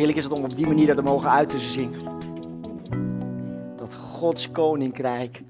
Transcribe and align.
heerlijk 0.00 0.18
is 0.18 0.28
het 0.30 0.38
om 0.38 0.44
op 0.44 0.56
die 0.56 0.66
manier 0.66 0.94
dat 0.94 1.04
mogen 1.04 1.30
uit 1.30 1.50
te 1.50 1.58
zingen. 1.58 2.00
Dat 3.76 3.94
Gods 3.94 4.50
koninkrijk 4.50 5.42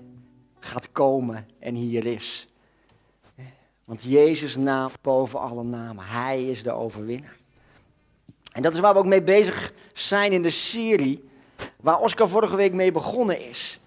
gaat 0.61 0.93
komen 0.93 1.47
en 1.59 1.75
hier 1.75 2.07
is. 2.07 2.49
Want 3.85 4.03
Jezus' 4.03 4.57
naam 4.57 4.91
boven 5.03 5.41
alle 5.41 5.63
namen. 5.63 6.05
Hij 6.05 6.45
is 6.45 6.63
de 6.63 6.71
overwinnaar. 6.71 7.37
En 8.53 8.63
dat 8.63 8.73
is 8.73 8.81
waar 8.81 8.93
we 8.93 8.99
ook 8.99 9.07
mee 9.07 9.23
bezig 9.23 9.73
zijn 9.93 10.33
in 10.33 10.43
de 10.43 10.51
serie. 10.51 11.29
Waar 11.81 12.01
Oscar 12.01 12.29
vorige 12.29 12.57
week 12.57 12.73
mee 12.73 12.93
begonnen 12.93 13.49
is. 13.49 13.81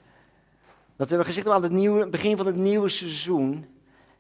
Dat 0.96 1.10
we 1.10 1.16
hebben 1.16 1.34
gezegd 1.34 1.48
aan 1.48 1.64
het 1.64 1.72
nieuwe, 1.72 2.08
begin 2.08 2.38
van 2.38 2.46
het 2.46 2.56
nieuwe 2.56 2.90
seizoen. 2.90 3.66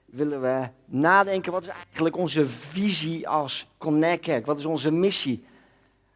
Willen 0.06 0.42
we 0.42 0.68
nadenken, 0.86 1.52
wat 1.52 1.62
is 1.62 1.68
eigenlijk 1.68 2.18
onze 2.18 2.46
visie 2.46 3.28
als 3.28 3.68
Connect? 3.78 4.46
Wat 4.46 4.60
is 4.60 4.66
onze 4.66 4.92
missie? 4.92 5.44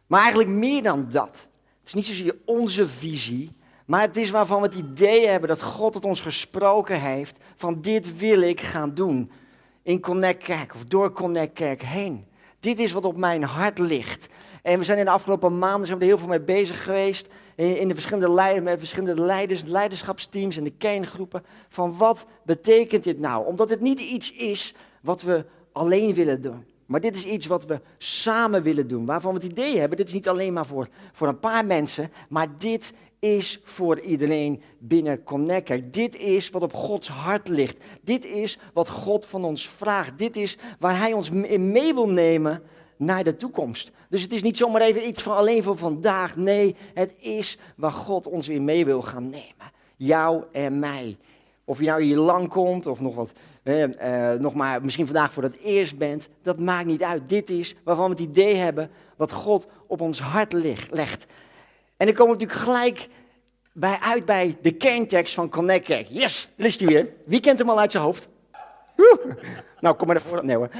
Maar 0.08 0.20
eigenlijk 0.20 0.50
meer 0.50 0.82
dan 0.82 1.06
dat. 1.10 1.48
Het 1.78 1.86
is 1.86 1.94
niet 1.94 2.06
zozeer 2.06 2.36
onze 2.44 2.88
visie, 2.88 3.56
maar 3.86 4.00
het 4.00 4.16
is 4.16 4.30
waarvan 4.30 4.60
we 4.60 4.66
het 4.66 4.76
idee 4.76 5.26
hebben 5.26 5.48
dat 5.48 5.62
God 5.62 5.94
het 5.94 6.04
ons 6.04 6.20
gesproken 6.20 7.00
heeft. 7.00 7.38
Van 7.56 7.80
dit 7.80 8.18
wil 8.18 8.40
ik 8.40 8.60
gaan 8.60 8.94
doen 8.94 9.30
in 9.82 10.00
Connect 10.00 10.44
Kerk 10.44 10.74
of 10.74 10.84
door 10.84 11.12
Connect 11.12 11.52
Kerk 11.52 11.82
heen. 11.82 12.26
Dit 12.60 12.78
is 12.78 12.92
wat 12.92 13.04
op 13.04 13.16
mijn 13.16 13.42
hart 13.42 13.78
ligt. 13.78 14.28
En 14.62 14.78
we 14.78 14.84
zijn 14.84 14.98
in 14.98 15.04
de 15.04 15.10
afgelopen 15.10 15.58
maanden 15.58 15.86
zijn 15.86 15.98
we 15.98 16.04
er 16.04 16.10
heel 16.10 16.18
veel 16.18 16.28
mee 16.28 16.40
bezig 16.40 16.84
geweest. 16.84 17.28
In 17.54 17.88
de 17.88 17.94
verschillende, 17.94 18.30
leiders, 18.30 18.64
met 18.64 18.78
verschillende 18.78 19.22
leiders, 19.22 19.62
leiderschapsteams 19.62 20.56
en 20.56 20.64
de 20.64 20.70
kerngroepen. 20.78 21.44
Van 21.68 21.96
wat 21.96 22.26
betekent 22.42 23.04
dit 23.04 23.18
nou? 23.18 23.46
Omdat 23.46 23.70
het 23.70 23.80
niet 23.80 24.00
iets 24.00 24.32
is 24.32 24.74
wat 25.00 25.22
we 25.22 25.44
alleen 25.72 26.14
willen 26.14 26.42
doen. 26.42 26.64
Maar 26.88 27.00
dit 27.00 27.16
is 27.16 27.24
iets 27.24 27.46
wat 27.46 27.66
we 27.66 27.80
samen 27.98 28.62
willen 28.62 28.88
doen. 28.88 29.06
Waarvan 29.06 29.34
we 29.34 29.40
het 29.40 29.52
idee 29.52 29.78
hebben, 29.78 29.96
dit 29.98 30.06
is 30.06 30.12
niet 30.12 30.28
alleen 30.28 30.52
maar 30.52 30.66
voor, 30.66 30.88
voor 31.12 31.28
een 31.28 31.38
paar 31.38 31.66
mensen. 31.66 32.10
Maar 32.28 32.58
dit 32.58 32.92
is 33.18 33.60
voor 33.62 34.00
iedereen 34.00 34.62
binnen 34.78 35.22
Connect. 35.22 35.92
Dit 35.92 36.16
is 36.16 36.50
wat 36.50 36.62
op 36.62 36.72
Gods 36.72 37.08
hart 37.08 37.48
ligt. 37.48 37.76
Dit 38.02 38.24
is 38.24 38.58
wat 38.72 38.88
God 38.88 39.26
van 39.26 39.44
ons 39.44 39.68
vraagt. 39.68 40.18
Dit 40.18 40.36
is 40.36 40.56
waar 40.78 40.98
Hij 40.98 41.12
ons 41.12 41.30
in 41.30 41.72
mee 41.72 41.94
wil 41.94 42.08
nemen 42.08 42.62
naar 42.96 43.24
de 43.24 43.36
toekomst. 43.36 43.90
Dus 44.08 44.22
het 44.22 44.32
is 44.32 44.42
niet 44.42 44.56
zomaar 44.56 44.80
even 44.80 45.06
iets 45.06 45.22
van 45.22 45.36
alleen 45.36 45.62
voor 45.62 45.76
vandaag. 45.76 46.36
Nee, 46.36 46.76
het 46.94 47.14
is 47.18 47.58
waar 47.76 47.92
God 47.92 48.26
ons 48.26 48.48
in 48.48 48.64
mee 48.64 48.84
wil 48.84 49.02
gaan 49.02 49.30
nemen. 49.30 49.72
Jou 49.96 50.44
en 50.52 50.78
mij. 50.78 51.16
Of 51.68 51.78
je 51.78 51.86
nou 51.86 52.02
hier 52.02 52.16
lang 52.16 52.48
komt 52.48 52.86
of 52.86 53.00
nog 53.00 53.14
wat, 53.14 53.32
eh, 53.62 54.32
nog 54.32 54.54
maar 54.54 54.82
misschien 54.82 55.06
vandaag 55.06 55.32
voor 55.32 55.42
het 55.42 55.58
eerst 55.58 55.98
bent, 55.98 56.28
dat 56.42 56.58
maakt 56.58 56.86
niet 56.86 57.02
uit. 57.02 57.28
Dit 57.28 57.50
is 57.50 57.74
waarvan 57.84 58.04
we 58.04 58.10
het 58.10 58.20
idee 58.20 58.54
hebben 58.54 58.90
wat 59.16 59.32
God 59.32 59.66
op 59.86 60.00
ons 60.00 60.20
hart 60.20 60.52
legt. 60.90 61.26
En 61.96 62.06
dan 62.06 62.14
komen 62.14 62.36
we 62.36 62.44
natuurlijk 62.44 62.60
gelijk 62.60 63.08
bij 63.72 63.98
uit 64.00 64.24
bij 64.24 64.56
de 64.62 64.72
kerntekst 64.72 65.34
van 65.34 65.48
Connect. 65.48 66.08
Yes, 66.08 66.50
daar 66.56 66.66
is 66.66 66.78
hij 66.78 66.88
weer. 66.88 67.08
Wie 67.24 67.40
kent 67.40 67.58
hem 67.58 67.70
al 67.70 67.80
uit 67.80 67.92
zijn 67.92 68.04
hoofd? 68.04 68.28
Nou, 69.80 69.96
kom 69.96 70.06
maar 70.06 70.16
naar 70.16 70.24
voren. 70.24 70.46
Nee 70.46 70.56
hoor. 70.56 70.70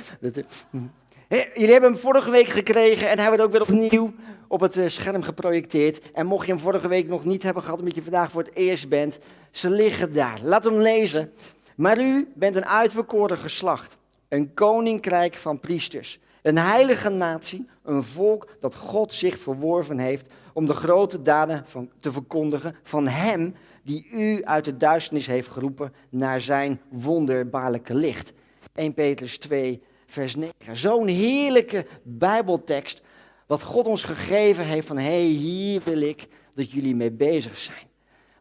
Jullie 1.54 1.72
hebben 1.72 1.90
hem 1.90 2.00
vorige 2.00 2.30
week 2.30 2.48
gekregen 2.48 3.08
en 3.08 3.18
hij 3.18 3.26
wordt 3.26 3.42
ook 3.42 3.52
weer 3.52 3.62
opnieuw 3.62 4.14
op 4.48 4.60
het 4.60 4.76
eh, 4.76 4.88
scherm 4.88 5.22
geprojecteerd. 5.22 6.12
En 6.12 6.26
mocht 6.26 6.46
je 6.46 6.52
hem 6.52 6.60
vorige 6.60 6.88
week 6.88 7.08
nog 7.08 7.24
niet 7.24 7.42
hebben 7.42 7.62
gehad, 7.62 7.78
omdat 7.78 7.94
je 7.94 8.02
vandaag 8.02 8.30
voor 8.30 8.42
het 8.42 8.54
eerst 8.54 8.88
bent, 8.88 9.18
ze 9.50 9.70
liggen 9.70 10.12
daar. 10.12 10.38
Laat 10.42 10.64
hem 10.64 10.78
lezen. 10.78 11.32
Maar 11.76 11.98
u 12.00 12.32
bent 12.34 12.56
een 12.56 12.66
uitverkoren 12.66 13.38
geslacht, 13.38 13.96
een 14.28 14.54
koninkrijk 14.54 15.34
van 15.34 15.60
priesters, 15.60 16.20
een 16.42 16.58
heilige 16.58 17.08
natie, 17.08 17.68
een 17.82 18.02
volk 18.02 18.56
dat 18.60 18.74
God 18.74 19.12
zich 19.12 19.38
verworven 19.38 19.98
heeft 19.98 20.26
om 20.52 20.66
de 20.66 20.74
grote 20.74 21.20
daden 21.20 21.64
van, 21.66 21.90
te 22.00 22.12
verkondigen 22.12 22.76
van 22.82 23.08
Hem 23.08 23.54
die 23.82 24.08
u 24.12 24.44
uit 24.44 24.64
de 24.64 24.76
duisternis 24.76 25.26
heeft 25.26 25.48
geroepen 25.48 25.92
naar 26.08 26.40
zijn 26.40 26.80
wonderbaarlijke 26.88 27.94
licht. 27.94 28.32
1 28.74 28.94
Petrus 28.94 29.38
2, 29.38 29.82
vers 30.06 30.36
9. 30.36 30.52
Zo'n 30.72 31.06
heerlijke 31.06 31.86
Bijbeltekst, 32.02 33.00
wat 33.48 33.62
God 33.62 33.86
ons 33.86 34.02
gegeven 34.02 34.64
heeft 34.64 34.86
van, 34.86 34.96
hé, 34.96 35.02
hey, 35.04 35.22
hier 35.22 35.80
wil 35.84 36.00
ik 36.00 36.28
dat 36.54 36.70
jullie 36.70 36.94
mee 36.94 37.10
bezig 37.10 37.58
zijn. 37.58 37.86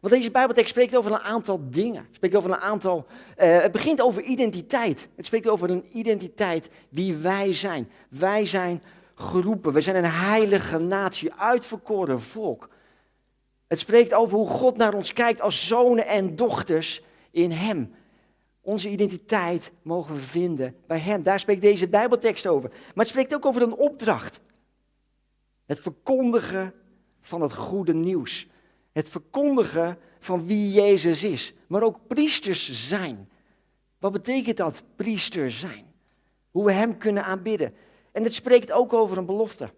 Want 0.00 0.14
deze 0.14 0.30
Bijbeltekst 0.30 0.70
spreekt 0.70 0.96
over 0.96 1.12
een 1.12 1.18
aantal 1.18 1.60
dingen. 1.70 2.04
Het 2.06 2.14
spreekt 2.14 2.34
over 2.34 2.50
een 2.50 2.60
aantal. 2.60 3.06
Uh, 3.38 3.60
het 3.60 3.72
begint 3.72 4.00
over 4.00 4.22
identiteit. 4.22 5.08
Het 5.16 5.26
spreekt 5.26 5.48
over 5.48 5.70
een 5.70 5.84
identiteit 5.92 6.68
wie 6.88 7.16
wij 7.16 7.52
zijn. 7.52 7.90
Wij 8.08 8.46
zijn 8.46 8.82
geroepen. 9.14 9.72
We 9.72 9.80
zijn 9.80 9.96
een 9.96 10.10
heilige 10.10 10.78
natie, 10.78 11.34
uitverkoren 11.34 12.20
volk. 12.20 12.68
Het 13.66 13.78
spreekt 13.78 14.14
over 14.14 14.36
hoe 14.36 14.48
God 14.48 14.76
naar 14.76 14.94
ons 14.94 15.12
kijkt 15.12 15.40
als 15.40 15.66
zonen 15.66 16.06
en 16.06 16.36
dochters 16.36 17.02
in 17.30 17.50
Hem. 17.50 17.94
Onze 18.60 18.88
identiteit 18.88 19.72
mogen 19.82 20.14
we 20.14 20.20
vinden 20.20 20.74
bij 20.86 20.98
Hem. 20.98 21.22
Daar 21.22 21.40
spreekt 21.40 21.60
deze 21.60 21.88
Bijbeltekst 21.88 22.46
over. 22.46 22.68
Maar 22.70 23.04
het 23.04 23.08
spreekt 23.08 23.34
ook 23.34 23.46
over 23.46 23.62
een 23.62 23.76
opdracht. 23.76 24.40
Het 25.68 25.80
verkondigen 25.80 26.74
van 27.20 27.40
het 27.40 27.54
goede 27.54 27.94
nieuws. 27.94 28.46
Het 28.92 29.08
verkondigen 29.08 29.98
van 30.18 30.46
wie 30.46 30.72
Jezus 30.72 31.24
is. 31.24 31.54
Maar 31.66 31.82
ook 31.82 32.06
priesters 32.06 32.88
zijn. 32.88 33.28
Wat 33.98 34.12
betekent 34.12 34.56
dat, 34.56 34.82
priester 34.96 35.50
zijn? 35.50 35.92
Hoe 36.50 36.64
we 36.64 36.72
Hem 36.72 36.98
kunnen 36.98 37.24
aanbidden. 37.24 37.74
En 38.12 38.22
het 38.24 38.34
spreekt 38.34 38.72
ook 38.72 38.92
over 38.92 39.18
een 39.18 39.26
belofte. 39.26 39.70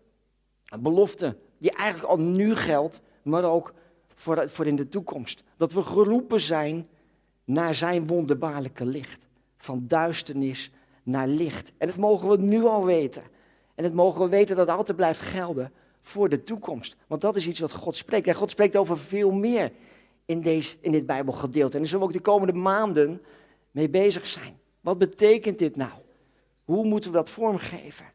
Een 0.65 0.83
belofte 0.83 1.37
die 1.59 1.71
eigenlijk 1.71 2.11
al 2.11 2.19
nu 2.19 2.55
geldt, 2.55 3.01
maar 3.23 3.45
ook 3.45 3.75
voor, 4.15 4.49
voor 4.49 4.67
in 4.67 4.77
de 4.77 4.89
toekomst. 4.89 5.43
Dat 5.57 5.73
we 5.73 5.83
geroepen 5.83 6.41
zijn 6.41 6.89
naar 7.45 7.75
zijn 7.75 8.07
wonderbaarlijke 8.07 8.85
licht. 8.85 9.27
Van 9.57 9.85
duisternis 9.87 10.71
naar 11.03 11.29
licht. 11.29 11.73
En 11.79 11.87
dat 11.87 11.97
mogen 11.97 12.29
we 12.29 12.37
nu 12.37 12.65
al 12.65 12.85
weten. 12.85 13.23
En 13.75 13.85
het 13.85 13.95
mogen 13.95 14.21
we 14.21 14.29
weten 14.29 14.57
dat 14.57 14.69
het 14.69 14.77
altijd 14.77 14.97
blijft 14.97 15.21
gelden 15.21 15.73
voor 16.03 16.29
de 16.29 16.43
toekomst. 16.43 16.97
Want 17.07 17.21
dat 17.21 17.37
is 17.37 17.47
iets 17.47 17.61
wat 17.61 17.73
God 17.73 17.97
spreekt. 17.97 18.27
En 18.27 18.35
God 18.35 18.51
spreekt 18.51 18.77
over 18.77 18.99
veel 18.99 19.31
meer 19.31 19.73
in, 20.27 20.41
deze, 20.41 20.77
in 20.81 20.93
dit 20.93 21.07
Bijbelgedeelte. 21.07 21.73
En 21.73 21.79
daar 21.79 21.89
zullen 21.89 22.07
we 22.07 22.13
ook 22.13 22.19
de 22.19 22.31
komende 22.31 22.53
maanden 22.53 23.23
mee 23.71 23.89
bezig 23.89 24.27
zijn. 24.27 24.59
Wat 24.81 24.99
betekent 24.99 25.59
dit 25.59 25.77
nou? 25.77 25.93
Hoe 26.65 26.85
moeten 26.85 27.11
we 27.11 27.17
dat 27.17 27.31
vormgeven? 27.31 28.07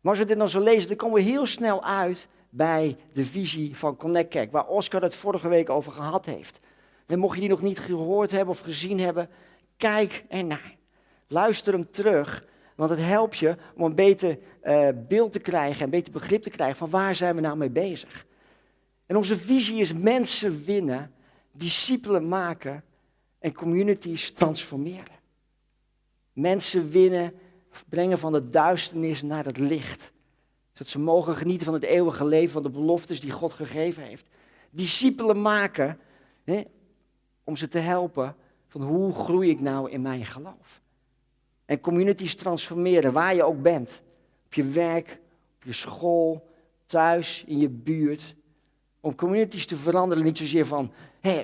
Maar 0.00 0.10
als 0.10 0.18
we 0.18 0.24
dit 0.24 0.36
dan 0.36 0.48
zo 0.48 0.60
lezen, 0.60 0.88
dan 0.88 0.96
komen 0.96 1.22
we 1.22 1.30
heel 1.30 1.46
snel 1.46 1.84
uit 1.84 2.28
bij 2.50 2.96
de 3.12 3.24
visie 3.24 3.76
van 3.76 3.96
Connect 3.96 4.50
waar 4.50 4.66
Oscar 4.66 5.02
het 5.02 5.14
vorige 5.14 5.48
week 5.48 5.70
over 5.70 5.92
gehad 5.92 6.26
heeft. 6.26 6.60
En 7.06 7.18
mocht 7.18 7.34
je 7.34 7.40
die 7.40 7.50
nog 7.50 7.62
niet 7.62 7.78
gehoord 7.78 8.30
hebben 8.30 8.54
of 8.54 8.60
gezien 8.60 8.98
hebben, 8.98 9.28
kijk 9.76 10.24
ernaar. 10.28 10.76
Luister 11.26 11.72
hem 11.72 11.90
terug, 11.90 12.44
want 12.76 12.90
het 12.90 12.98
helpt 12.98 13.38
je 13.38 13.56
om 13.74 13.82
een 13.82 13.94
beter 13.94 14.38
uh, 14.64 14.88
beeld 15.08 15.32
te 15.32 15.38
krijgen, 15.38 15.84
een 15.84 15.90
beter 15.90 16.12
begrip 16.12 16.42
te 16.42 16.50
krijgen 16.50 16.76
van 16.76 16.90
waar 16.90 17.14
zijn 17.14 17.34
we 17.34 17.40
nou 17.40 17.56
mee 17.56 17.70
bezig. 17.70 18.26
En 19.06 19.16
onze 19.16 19.38
visie 19.38 19.80
is 19.80 19.92
mensen 19.92 20.64
winnen, 20.64 21.12
discipelen 21.52 22.28
maken 22.28 22.84
en 23.38 23.54
communities 23.54 24.32
transformeren. 24.32 25.20
Mensen 26.32 26.90
winnen 26.90 27.34
brengen 27.88 28.18
van 28.18 28.32
de 28.32 28.50
duisternis 28.50 29.22
naar 29.22 29.44
het 29.44 29.58
licht. 29.58 30.12
Zodat 30.72 30.86
ze 30.86 30.98
mogen 30.98 31.36
genieten 31.36 31.64
van 31.64 31.74
het 31.74 31.82
eeuwige 31.82 32.24
leven, 32.24 32.52
van 32.52 32.62
de 32.62 32.70
beloftes 32.70 33.20
die 33.20 33.30
God 33.30 33.52
gegeven 33.52 34.02
heeft. 34.02 34.26
Discipelen 34.70 35.42
maken, 35.42 35.98
hè, 36.44 36.62
om 37.44 37.56
ze 37.56 37.68
te 37.68 37.78
helpen 37.78 38.36
van 38.68 38.82
hoe 38.82 39.12
groei 39.12 39.50
ik 39.50 39.60
nou 39.60 39.90
in 39.90 40.02
mijn 40.02 40.24
geloof. 40.24 40.81
En 41.64 41.80
communities 41.80 42.34
transformeren, 42.34 43.12
waar 43.12 43.34
je 43.34 43.44
ook 43.44 43.62
bent. 43.62 44.02
Op 44.46 44.54
je 44.54 44.64
werk, 44.64 45.18
op 45.56 45.64
je 45.64 45.72
school, 45.72 46.50
thuis, 46.86 47.44
in 47.46 47.58
je 47.58 47.68
buurt. 47.68 48.34
Om 49.00 49.14
communities 49.14 49.66
te 49.66 49.76
veranderen, 49.76 50.24
niet 50.24 50.38
zozeer 50.38 50.66
van, 50.66 50.92
hé, 51.20 51.40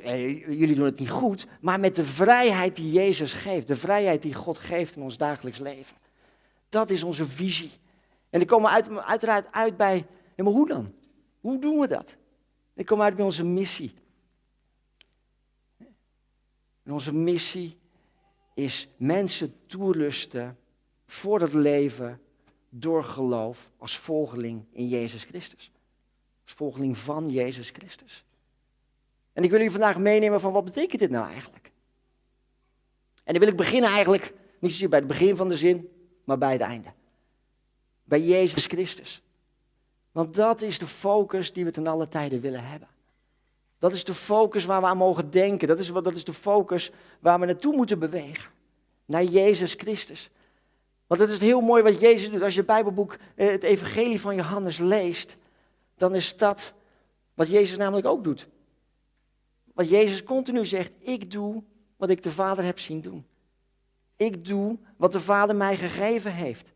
jullie 0.49 0.75
doen 0.75 0.85
het 0.85 0.99
niet 0.99 1.11
goed, 1.11 1.47
maar 1.61 1.81
met 1.81 1.97
de 1.97 2.05
vrijheid 2.05 2.77
die 2.77 2.93
Jezus 2.93 3.33
geeft, 3.33 3.67
de 3.69 3.77
vrijheid 3.77 4.23
die 4.23 4.35
God 4.35 4.59
geeft 4.59 4.97
in 4.97 5.03
ons 5.03 5.17
dagelijks 5.17 5.59
leven. 5.59 5.97
Dat 6.69 6.91
is 6.91 7.03
onze 7.03 7.25
visie. 7.25 7.71
En 8.31 8.39
dan 8.39 8.49
komen 8.49 8.71
uit, 8.71 8.91
uiteraard 8.91 9.53
uit 9.53 9.77
bij, 9.77 10.07
ja, 10.37 10.45
maar 10.45 10.53
hoe 10.53 10.69
dan? 10.69 10.95
Hoe 11.41 11.59
doen 11.59 11.79
we 11.79 11.87
dat? 11.87 12.17
Dan 12.75 12.85
komen 12.85 13.05
uit 13.05 13.17
bij 13.17 13.25
onze 13.25 13.45
missie. 13.45 13.95
En 16.83 16.93
onze 16.93 17.15
missie 17.15 17.79
is 18.59 18.89
mensen 18.97 19.55
toerusten 19.67 20.59
voor 21.07 21.41
het 21.41 21.53
leven 21.53 22.21
door 22.69 23.05
geloof 23.05 23.71
als 23.77 23.99
volgeling 23.99 24.65
in 24.71 24.89
Jezus 24.89 25.25
Christus. 25.25 25.71
Als 26.45 26.53
volgeling 26.53 26.97
van 26.97 27.31
Jezus 27.31 27.71
Christus. 27.71 28.25
En 29.33 29.45
ik 29.45 29.51
wil 29.51 29.61
u 29.61 29.71
vandaag 29.71 29.99
meenemen 29.99 30.41
van 30.41 30.53
wat 30.53 30.65
betekent 30.65 31.01
dit 31.01 31.11
nou 31.11 31.31
eigenlijk? 31.31 31.71
En 33.25 33.33
dan 33.33 33.39
wil 33.39 33.49
ik 33.49 33.57
beginnen 33.57 33.91
eigenlijk, 33.91 34.33
niet 34.59 34.71
zozeer 34.71 34.89
bij 34.89 34.99
het 34.99 35.09
begin 35.09 35.37
van 35.37 35.49
de 35.49 35.57
zin, 35.57 35.89
maar 36.25 36.39
bij 36.39 36.53
het 36.53 36.61
einde. 36.61 36.93
Bij 38.05 38.23
Jezus 38.23 38.67
Christus. 38.67 39.23
Want 40.13 40.35
dat 40.35 40.63
is 40.63 40.79
de 40.79 40.87
focus 40.87 41.53
die 41.53 41.65
we 41.65 41.71
ten 41.71 41.87
alle 41.87 42.09
tijden 42.09 42.41
willen 42.41 42.65
hebben. 42.65 42.89
Dat 43.79 43.93
is 43.93 44.05
de 44.05 44.15
focus 44.15 44.65
waar 44.65 44.81
we 44.81 44.87
aan 44.87 44.97
mogen 44.97 45.31
denken. 45.31 45.69
Dat 45.69 45.79
is, 45.79 45.93
dat 45.93 46.15
is 46.15 46.25
de 46.25 46.33
focus 46.33 46.91
waar 47.21 47.41
we 47.41 47.47
naartoe 47.47 47.77
moeten 47.77 47.99
bewegen. 47.99 48.51
Naar 49.05 49.25
Jezus 49.25 49.75
Christus. 49.75 50.31
Want 51.07 51.21
het 51.21 51.31
is 51.31 51.41
heel 51.41 51.61
mooi 51.61 51.83
wat 51.83 52.01
Jezus 52.01 52.31
doet. 52.31 52.43
Als 52.43 52.53
je 52.53 52.59
het 52.59 52.69
Bijbelboek, 52.69 53.17
eh, 53.35 53.49
het 53.49 53.63
Evangelie 53.63 54.21
van 54.21 54.35
Johannes 54.35 54.79
leest, 54.79 55.37
dan 55.97 56.15
is 56.15 56.37
dat 56.37 56.73
wat 57.35 57.49
Jezus 57.49 57.77
namelijk 57.77 58.07
ook 58.07 58.25
doet. 58.25 58.49
Wat 59.75 59.89
Jezus 59.89 60.23
continu 60.23 60.67
zegt, 60.67 60.93
ik 60.99 61.31
doe 61.31 61.63
wat 61.97 62.11
ik 62.11 62.23
de 62.23 62.33
Vader 62.33 62.65
heb 62.65 62.79
zien 62.79 63.01
doen. 63.01 63.27
Ik 64.17 64.45
doe 64.45 64.79
wat 64.97 65.13
de 65.13 65.21
Vader 65.21 65.57
mij 65.57 65.77
gegeven 65.77 66.33
heeft. 66.33 66.73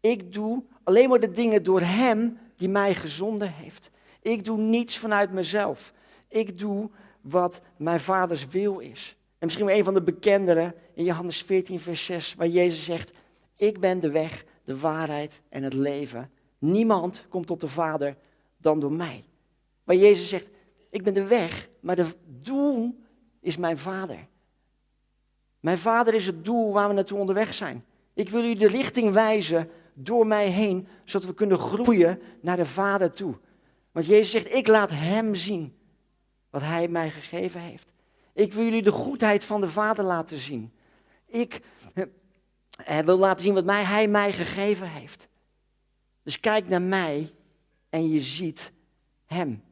Ik 0.00 0.32
doe 0.32 0.62
alleen 0.82 1.08
maar 1.08 1.20
de 1.20 1.30
dingen 1.30 1.62
door 1.62 1.80
Hem 1.80 2.38
die 2.56 2.68
mij 2.68 2.94
gezonden 2.94 3.52
heeft. 3.52 3.90
Ik 4.20 4.44
doe 4.44 4.58
niets 4.58 4.98
vanuit 4.98 5.32
mezelf. 5.32 5.92
Ik 6.32 6.58
doe 6.58 6.90
wat 7.20 7.60
mijn 7.76 8.00
vaders 8.00 8.46
wil 8.46 8.78
is. 8.78 9.16
En 9.38 9.46
misschien 9.46 9.66
wel 9.66 9.76
een 9.76 9.84
van 9.84 9.94
de 9.94 10.02
bekendere 10.02 10.74
in 10.94 11.04
Johannes 11.04 11.42
14, 11.42 11.80
vers 11.80 12.04
6, 12.04 12.34
waar 12.34 12.48
Jezus 12.48 12.84
zegt: 12.84 13.10
Ik 13.56 13.80
ben 13.80 14.00
de 14.00 14.10
weg, 14.10 14.44
de 14.64 14.78
waarheid 14.78 15.42
en 15.48 15.62
het 15.62 15.74
leven. 15.74 16.30
Niemand 16.58 17.24
komt 17.28 17.46
tot 17.46 17.60
de 17.60 17.68
Vader 17.68 18.16
dan 18.56 18.80
door 18.80 18.92
mij. 18.92 19.24
Waar 19.84 19.96
Jezus 19.96 20.28
zegt: 20.28 20.46
Ik 20.90 21.02
ben 21.02 21.14
de 21.14 21.26
weg, 21.26 21.68
maar 21.80 21.96
de 21.96 22.06
doel 22.26 22.98
is 23.40 23.56
mijn 23.56 23.78
Vader. 23.78 24.26
Mijn 25.60 25.78
Vader 25.78 26.14
is 26.14 26.26
het 26.26 26.44
doel 26.44 26.72
waar 26.72 26.88
we 26.88 26.94
naartoe 26.94 27.18
onderweg 27.18 27.54
zijn. 27.54 27.84
Ik 28.14 28.28
wil 28.28 28.44
u 28.44 28.54
de 28.54 28.68
richting 28.68 29.12
wijzen 29.12 29.70
door 29.94 30.26
mij 30.26 30.48
heen, 30.48 30.86
zodat 31.04 31.28
we 31.28 31.34
kunnen 31.34 31.58
groeien 31.58 32.20
naar 32.40 32.56
de 32.56 32.66
Vader 32.66 33.12
toe. 33.12 33.34
Want 33.92 34.06
Jezus 34.06 34.30
zegt: 34.30 34.54
Ik 34.54 34.66
laat 34.66 34.90
Hem 34.90 35.34
zien 35.34 35.74
wat 36.52 36.62
Hij 36.62 36.88
mij 36.88 37.10
gegeven 37.10 37.60
heeft. 37.60 37.92
Ik 38.32 38.52
wil 38.52 38.64
jullie 38.64 38.82
de 38.82 38.92
goedheid 38.92 39.44
van 39.44 39.60
de 39.60 39.68
Vader 39.68 40.04
laten 40.04 40.38
zien. 40.38 40.72
Ik 41.26 41.60
eh, 42.84 42.98
wil 42.98 43.18
laten 43.18 43.42
zien 43.42 43.54
wat 43.54 43.64
mij, 43.64 43.84
Hij 43.84 44.08
mij 44.08 44.32
gegeven 44.32 44.88
heeft. 44.88 45.28
Dus 46.22 46.40
kijk 46.40 46.68
naar 46.68 46.82
mij 46.82 47.32
en 47.88 48.08
je 48.08 48.20
ziet 48.20 48.72
Hem. 49.26 49.62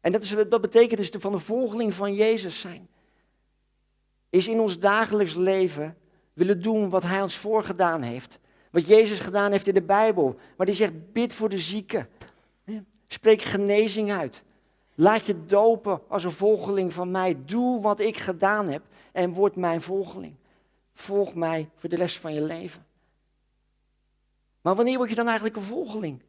En 0.00 0.12
dat, 0.12 0.22
is, 0.22 0.34
dat 0.48 0.60
betekent 0.60 1.00
dus 1.00 1.10
de 1.10 1.20
van 1.20 1.32
de 1.32 1.38
volgeling 1.38 1.94
van 1.94 2.14
Jezus 2.14 2.60
zijn. 2.60 2.88
Is 4.30 4.48
in 4.48 4.60
ons 4.60 4.78
dagelijks 4.78 5.34
leven 5.34 5.96
willen 6.32 6.62
doen 6.62 6.88
wat 6.88 7.02
Hij 7.02 7.22
ons 7.22 7.36
voorgedaan 7.36 8.02
heeft. 8.02 8.38
Wat 8.70 8.86
Jezus 8.86 9.20
gedaan 9.20 9.50
heeft 9.50 9.66
in 9.66 9.74
de 9.74 9.82
Bijbel. 9.82 10.38
Maar 10.56 10.66
die 10.66 10.74
zegt, 10.74 11.12
bid 11.12 11.34
voor 11.34 11.48
de 11.48 11.60
zieken. 11.60 12.08
Spreek 13.06 13.42
genezing 13.42 14.12
uit. 14.12 14.44
Laat 14.98 15.26
je 15.26 15.44
dopen 15.44 16.00
als 16.08 16.24
een 16.24 16.30
volgeling 16.30 16.92
van 16.92 17.10
mij. 17.10 17.36
Doe 17.44 17.80
wat 17.80 18.00
ik 18.00 18.16
gedaan 18.16 18.68
heb 18.68 18.82
en 19.12 19.32
word 19.32 19.56
mijn 19.56 19.82
volgeling. 19.82 20.34
Volg 20.94 21.34
mij 21.34 21.68
voor 21.76 21.88
de 21.88 21.96
rest 21.96 22.18
van 22.18 22.34
je 22.34 22.42
leven. 22.42 22.86
Maar 24.60 24.74
wanneer 24.74 24.96
word 24.96 25.08
je 25.08 25.14
dan 25.14 25.26
eigenlijk 25.26 25.56
een 25.56 25.62
volgeling? 25.62 26.22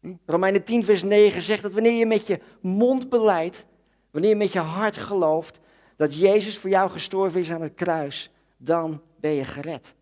Hm? 0.00 0.14
Romeinen 0.26 0.64
10, 0.64 0.84
vers 0.84 1.02
9 1.02 1.42
zegt 1.42 1.62
dat 1.62 1.72
wanneer 1.72 1.98
je 1.98 2.06
met 2.06 2.26
je 2.26 2.40
mond 2.60 3.08
beleidt, 3.08 3.66
wanneer 4.10 4.30
je 4.30 4.36
met 4.36 4.52
je 4.52 4.58
hart 4.58 4.96
gelooft 4.96 5.60
dat 5.96 6.16
Jezus 6.16 6.58
voor 6.58 6.70
jou 6.70 6.90
gestorven 6.90 7.40
is 7.40 7.50
aan 7.50 7.62
het 7.62 7.74
kruis, 7.74 8.30
dan 8.56 9.02
ben 9.16 9.30
je 9.30 9.44
gered. 9.44 9.94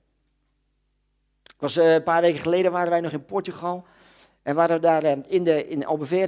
Ik 1.43 1.61
was, 1.65 1.77
uh, 1.77 1.95
een 1.95 2.03
paar 2.03 2.21
weken 2.21 2.41
geleden 2.41 2.73
waren 2.73 2.91
wij 2.91 3.01
nog 3.01 3.13
in 3.13 3.25
Portugal. 3.25 3.87
En 4.49 4.55
waren 4.55 4.81
daar 4.81 5.05
uh, 5.05 5.13
in, 5.27 5.45
de, 5.45 5.65
in 5.65 5.85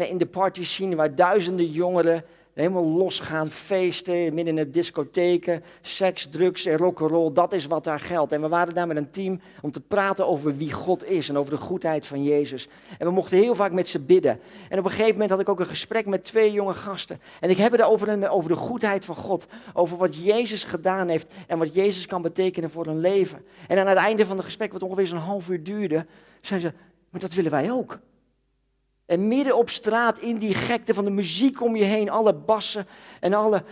in 0.08 0.18
de 0.18 0.26
party 0.26 0.64
scene, 0.64 0.96
waar 0.96 1.14
duizenden 1.14 1.70
jongeren 1.70 2.24
helemaal 2.52 2.84
losgaan, 2.84 3.50
feesten, 3.50 4.34
midden 4.34 4.58
in 4.58 4.64
de 4.64 4.70
discotheken, 4.70 5.62
seks, 5.80 6.26
drugs 6.26 6.66
en 6.66 6.76
rock'n'roll, 6.76 7.32
dat 7.32 7.52
is 7.52 7.66
wat 7.66 7.84
daar 7.84 8.00
geldt. 8.00 8.32
En 8.32 8.40
we 8.40 8.48
waren 8.48 8.74
daar 8.74 8.86
met 8.86 8.96
een 8.96 9.10
team 9.10 9.40
om 9.62 9.70
te 9.70 9.80
praten 9.80 10.26
over 10.26 10.56
wie 10.56 10.72
God 10.72 11.10
is 11.10 11.28
en 11.28 11.38
over 11.38 11.54
de 11.54 11.60
goedheid 11.60 12.06
van 12.06 12.22
Jezus. 12.22 12.68
En 12.98 13.06
we 13.06 13.12
mochten 13.12 13.38
heel 13.38 13.54
vaak 13.54 13.72
met 13.72 13.88
ze 13.88 13.98
bidden. 13.98 14.40
En 14.68 14.78
op 14.78 14.84
een 14.84 14.90
gegeven 14.90 15.12
moment 15.12 15.30
had 15.30 15.40
ik 15.40 15.48
ook 15.48 15.60
een 15.60 15.66
gesprek 15.66 16.06
met 16.06 16.24
twee 16.24 16.52
jonge 16.52 16.74
gasten. 16.74 17.20
En 17.40 17.50
ik 17.50 17.56
heb 17.56 17.72
het 17.72 17.82
over, 17.82 18.30
over 18.30 18.50
de 18.50 18.56
goedheid 18.56 19.04
van 19.04 19.16
God, 19.16 19.46
over 19.72 19.96
wat 19.96 20.16
Jezus 20.16 20.64
gedaan 20.64 21.08
heeft 21.08 21.32
en 21.46 21.58
wat 21.58 21.74
Jezus 21.74 22.06
kan 22.06 22.22
betekenen 22.22 22.70
voor 22.70 22.86
hun 22.86 23.00
leven. 23.00 23.44
En 23.68 23.78
aan 23.78 23.86
het 23.86 23.98
einde 23.98 24.26
van 24.26 24.36
het 24.36 24.44
gesprek, 24.44 24.72
wat 24.72 24.82
ongeveer 24.82 25.06
zo'n 25.06 25.18
half 25.18 25.48
uur 25.48 25.62
duurde, 25.62 26.06
zeiden 26.40 26.70
ze, 26.70 26.76
maar 27.10 27.20
dat 27.20 27.34
willen 27.34 27.50
wij 27.50 27.72
ook. 27.72 27.98
En 29.10 29.28
midden 29.28 29.56
op 29.56 29.70
straat, 29.70 30.18
in 30.18 30.38
die 30.38 30.54
gekte 30.54 30.94
van 30.94 31.04
de 31.04 31.10
muziek 31.10 31.62
om 31.62 31.76
je 31.76 31.84
heen, 31.84 32.10
alle 32.10 32.34
bassen 32.34 32.86
en 33.20 33.32
alle, 33.32 33.64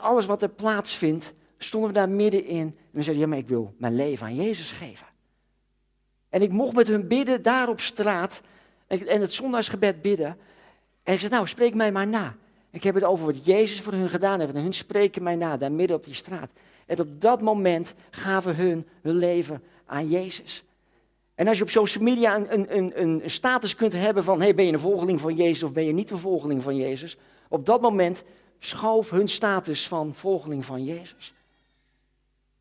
alles 0.00 0.26
wat 0.26 0.42
er 0.42 0.48
plaatsvindt, 0.48 1.32
stonden 1.58 1.88
we 1.88 1.94
daar 1.94 2.08
middenin. 2.08 2.66
En 2.66 2.76
we 2.90 3.02
zeiden, 3.02 3.24
ja, 3.24 3.28
maar 3.28 3.38
ik 3.38 3.48
wil 3.48 3.74
mijn 3.78 3.94
leven 3.94 4.26
aan 4.26 4.34
Jezus 4.34 4.72
geven. 4.72 5.06
En 6.28 6.42
ik 6.42 6.52
mocht 6.52 6.74
met 6.74 6.86
hun 6.86 7.08
bidden 7.08 7.42
daar 7.42 7.68
op 7.68 7.80
straat 7.80 8.40
en, 8.86 9.06
en 9.06 9.20
het 9.20 9.32
zondagsgebed 9.32 10.02
bidden. 10.02 10.36
En 11.02 11.12
ik 11.12 11.20
zei, 11.20 11.32
nou, 11.32 11.48
spreek 11.48 11.74
mij 11.74 11.92
maar 11.92 12.06
na. 12.06 12.36
Ik 12.70 12.82
heb 12.82 12.94
het 12.94 13.04
over 13.04 13.26
wat 13.26 13.44
Jezus 13.44 13.80
voor 13.80 13.92
hun 13.92 14.08
gedaan 14.08 14.40
heeft. 14.40 14.54
En 14.54 14.62
hun 14.62 14.74
spreken 14.74 15.22
mij 15.22 15.36
na, 15.36 15.56
daar 15.56 15.72
midden 15.72 15.96
op 15.96 16.04
die 16.04 16.14
straat. 16.14 16.50
En 16.86 17.00
op 17.00 17.20
dat 17.20 17.42
moment 17.42 17.94
gaven 18.10 18.56
hun 18.56 18.86
hun 19.02 19.16
leven 19.16 19.62
aan 19.86 20.08
Jezus. 20.08 20.64
En 21.34 21.48
als 21.48 21.56
je 21.56 21.62
op 21.62 21.70
social 21.70 22.04
media 22.04 22.36
een, 22.36 22.52
een, 22.52 22.78
een, 22.78 23.22
een 23.24 23.30
status 23.30 23.74
kunt 23.74 23.92
hebben 23.92 24.24
van, 24.24 24.40
hey, 24.40 24.54
ben 24.54 24.66
je 24.66 24.72
een 24.72 24.80
volgeling 24.80 25.20
van 25.20 25.34
Jezus 25.34 25.62
of 25.62 25.72
ben 25.72 25.84
je 25.84 25.92
niet 25.92 26.10
een 26.10 26.18
volgeling 26.18 26.62
van 26.62 26.76
Jezus? 26.76 27.16
Op 27.48 27.66
dat 27.66 27.80
moment 27.80 28.22
schoof 28.58 29.10
hun 29.10 29.28
status 29.28 29.88
van 29.88 30.14
volgeling 30.14 30.64
van 30.64 30.84
Jezus. 30.84 31.34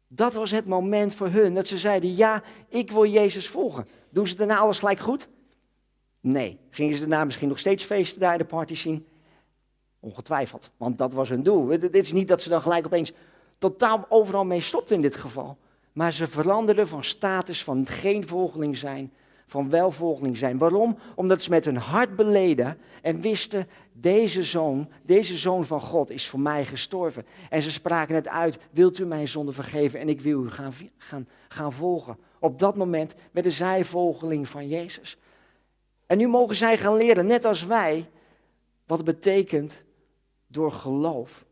Dat 0.07 0.33
was 0.33 0.51
het 0.51 0.67
moment 0.67 1.13
voor 1.13 1.27
hun 1.27 1.53
dat 1.53 1.67
ze 1.67 1.77
zeiden, 1.77 2.15
ja, 2.15 2.43
ik 2.69 2.91
wil 2.91 3.05
Jezus 3.05 3.47
volgen. 3.47 3.87
Doen 4.09 4.27
ze 4.27 4.35
daarna 4.35 4.57
alles 4.57 4.79
gelijk 4.79 4.99
goed? 4.99 5.27
Nee. 6.19 6.59
Gingen 6.69 6.95
ze 6.95 6.99
daarna 6.99 7.25
misschien 7.25 7.47
nog 7.47 7.59
steeds 7.59 7.83
feesten 7.83 8.19
daar 8.19 8.31
in 8.31 8.37
de 8.37 8.45
party 8.45 8.75
zien? 8.75 9.07
Ongetwijfeld, 9.99 10.69
want 10.77 10.97
dat 10.97 11.13
was 11.13 11.29
hun 11.29 11.43
doel. 11.43 11.65
Dit 11.65 11.95
is 11.95 12.11
niet 12.11 12.27
dat 12.27 12.41
ze 12.41 12.49
dan 12.49 12.61
gelijk 12.61 12.85
opeens 12.85 13.11
totaal 13.57 14.05
overal 14.09 14.45
mee 14.45 14.61
stopten 14.61 14.95
in 14.95 15.01
dit 15.01 15.15
geval. 15.15 15.57
Maar 15.93 16.13
ze 16.13 16.27
veranderden 16.27 16.87
van 16.87 17.03
status 17.03 17.63
van 17.63 17.87
geen 17.87 18.27
volgeling 18.27 18.77
zijn, 18.77 19.13
van 19.45 19.69
welvolgeling 19.69 20.37
zijn. 20.37 20.57
Waarom? 20.57 20.97
Omdat 21.15 21.41
ze 21.41 21.49
met 21.49 21.65
hun 21.65 21.77
hart 21.77 22.15
beleden 22.15 22.77
en 23.01 23.21
wisten, 23.21 23.67
deze 23.93 24.43
zoon, 24.43 24.89
deze 25.03 25.37
zoon 25.37 25.65
van 25.65 25.81
God 25.81 26.09
is 26.09 26.27
voor 26.29 26.39
mij 26.39 26.65
gestorven. 26.65 27.25
En 27.49 27.61
ze 27.61 27.71
spraken 27.71 28.15
het 28.15 28.27
uit, 28.27 28.57
wilt 28.71 28.99
u 28.99 29.05
mijn 29.05 29.27
zonde 29.27 29.51
vergeven 29.51 29.99
en 29.99 30.09
ik 30.09 30.21
wil 30.21 30.43
u 30.43 30.49
gaan, 30.49 30.73
gaan, 30.97 31.27
gaan 31.47 31.73
volgen. 31.73 32.17
Op 32.39 32.59
dat 32.59 32.75
moment 32.75 33.13
werden 33.31 33.51
zij 33.51 33.85
volgeling 33.85 34.49
van 34.49 34.67
Jezus. 34.67 35.17
En 36.05 36.17
nu 36.17 36.27
mogen 36.27 36.55
zij 36.55 36.77
gaan 36.77 36.97
leren, 36.97 37.27
net 37.27 37.45
als 37.45 37.65
wij, 37.65 38.09
wat 38.85 38.97
het 38.97 39.07
betekent 39.07 39.83
door 40.47 40.71
geloof. 40.71 41.45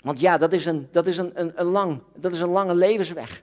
Want 0.00 0.20
ja, 0.20 0.38
dat 0.38 0.52
is 0.52 0.66
een, 0.66 0.88
dat 0.90 1.06
is 1.06 1.16
een, 1.16 1.40
een, 1.40 1.60
een, 1.60 1.66
lang, 1.66 2.02
dat 2.16 2.32
is 2.32 2.40
een 2.40 2.48
lange 2.48 2.74
levensweg. 2.74 3.42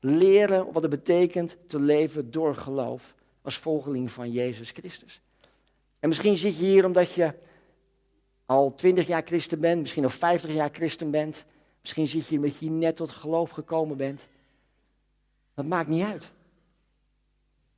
Leren 0.00 0.72
wat 0.72 0.82
het 0.82 0.90
betekent 0.90 1.56
te 1.66 1.80
leven 1.80 2.30
door 2.30 2.54
geloof 2.54 3.14
als 3.42 3.58
volgeling 3.58 4.10
van 4.10 4.30
Jezus 4.30 4.70
Christus. 4.70 5.20
En 5.98 6.08
misschien 6.08 6.36
zit 6.36 6.56
je 6.56 6.64
hier 6.64 6.84
omdat 6.84 7.12
je 7.12 7.34
al 8.46 8.74
twintig 8.74 9.06
jaar 9.06 9.22
christen 9.24 9.60
bent, 9.60 9.80
misschien 9.80 10.04
al 10.04 10.10
vijftig 10.10 10.52
jaar 10.52 10.70
christen 10.72 11.10
bent. 11.10 11.44
Misschien 11.80 12.08
zit 12.08 12.22
je 12.22 12.28
hier 12.28 12.38
omdat 12.38 12.58
je 12.58 12.70
net 12.70 12.96
tot 12.96 13.10
geloof 13.10 13.50
gekomen 13.50 13.96
bent. 13.96 14.28
Dat 15.54 15.64
maakt 15.64 15.88
niet 15.88 16.04
uit. 16.04 16.32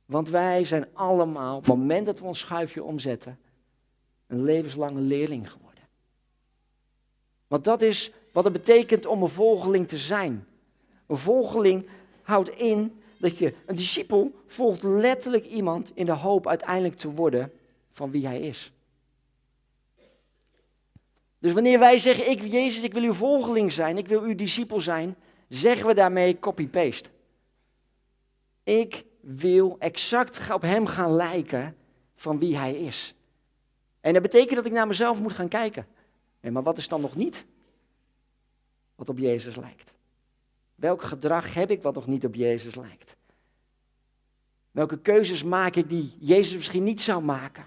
Want 0.05 0.29
wij 0.29 0.63
zijn 0.63 0.87
allemaal, 0.93 1.57
op 1.57 1.65
het 1.65 1.75
moment 1.75 2.05
dat 2.05 2.19
we 2.19 2.25
ons 2.25 2.39
schuifje 2.39 2.83
omzetten, 2.83 3.39
een 4.27 4.43
levenslange 4.43 4.99
leerling 4.99 5.51
geworden. 5.51 5.83
Want 7.47 7.63
dat 7.63 7.81
is 7.81 8.11
wat 8.43 8.53
het 8.53 8.65
betekent 8.65 9.05
om 9.05 9.21
een 9.21 9.29
volgeling 9.29 9.87
te 9.87 9.97
zijn. 9.97 10.47
Een 11.07 11.17
volgeling 11.17 11.87
houdt 12.21 12.49
in 12.49 13.01
dat 13.17 13.37
je, 13.37 13.53
een 13.65 13.75
discipel 13.75 14.31
volgt 14.47 14.83
letterlijk 14.83 15.45
iemand 15.45 15.91
in 15.93 16.05
de 16.05 16.11
hoop 16.11 16.47
uiteindelijk 16.47 16.95
te 16.95 17.11
worden 17.11 17.51
van 17.91 18.11
wie 18.11 18.27
hij 18.27 18.39
is. 18.41 18.71
Dus 21.39 21.53
wanneer 21.53 21.79
wij 21.79 21.97
zeggen, 21.97 22.29
ik 22.29 22.43
Jezus, 22.43 22.83
ik 22.83 22.93
wil 22.93 23.03
uw 23.03 23.13
volgeling 23.13 23.71
zijn, 23.71 23.97
ik 23.97 24.07
wil 24.07 24.21
uw 24.21 24.35
discipel 24.35 24.79
zijn, 24.79 25.15
zeggen 25.49 25.87
we 25.87 25.93
daarmee 25.93 26.39
copy-paste. 26.39 27.09
Ik 28.63 29.05
wil 29.21 29.75
exact 29.79 30.51
op 30.53 30.61
hem 30.61 30.85
gaan 30.85 31.11
lijken 31.11 31.75
van 32.15 32.39
wie 32.39 32.57
hij 32.57 32.75
is. 32.75 33.15
En 34.01 34.13
dat 34.13 34.21
betekent 34.21 34.55
dat 34.55 34.65
ik 34.65 34.71
naar 34.71 34.87
mezelf 34.87 35.19
moet 35.19 35.33
gaan 35.33 35.47
kijken. 35.47 35.87
maar 36.41 36.63
wat 36.63 36.77
is 36.77 36.87
dan 36.87 37.01
nog 37.01 37.15
niet? 37.15 37.45
Wat 38.99 39.09
op 39.09 39.17
Jezus 39.17 39.55
lijkt? 39.55 39.93
Welk 40.75 41.01
gedrag 41.01 41.53
heb 41.53 41.71
ik 41.71 41.81
wat 41.81 41.95
nog 41.95 42.07
niet 42.07 42.25
op 42.25 42.35
Jezus 42.35 42.75
lijkt? 42.75 43.15
Welke 44.71 44.99
keuzes 44.99 45.43
maak 45.43 45.75
ik 45.75 45.89
die 45.89 46.13
Jezus 46.19 46.55
misschien 46.55 46.83
niet 46.83 47.01
zou 47.01 47.23
maken? 47.23 47.65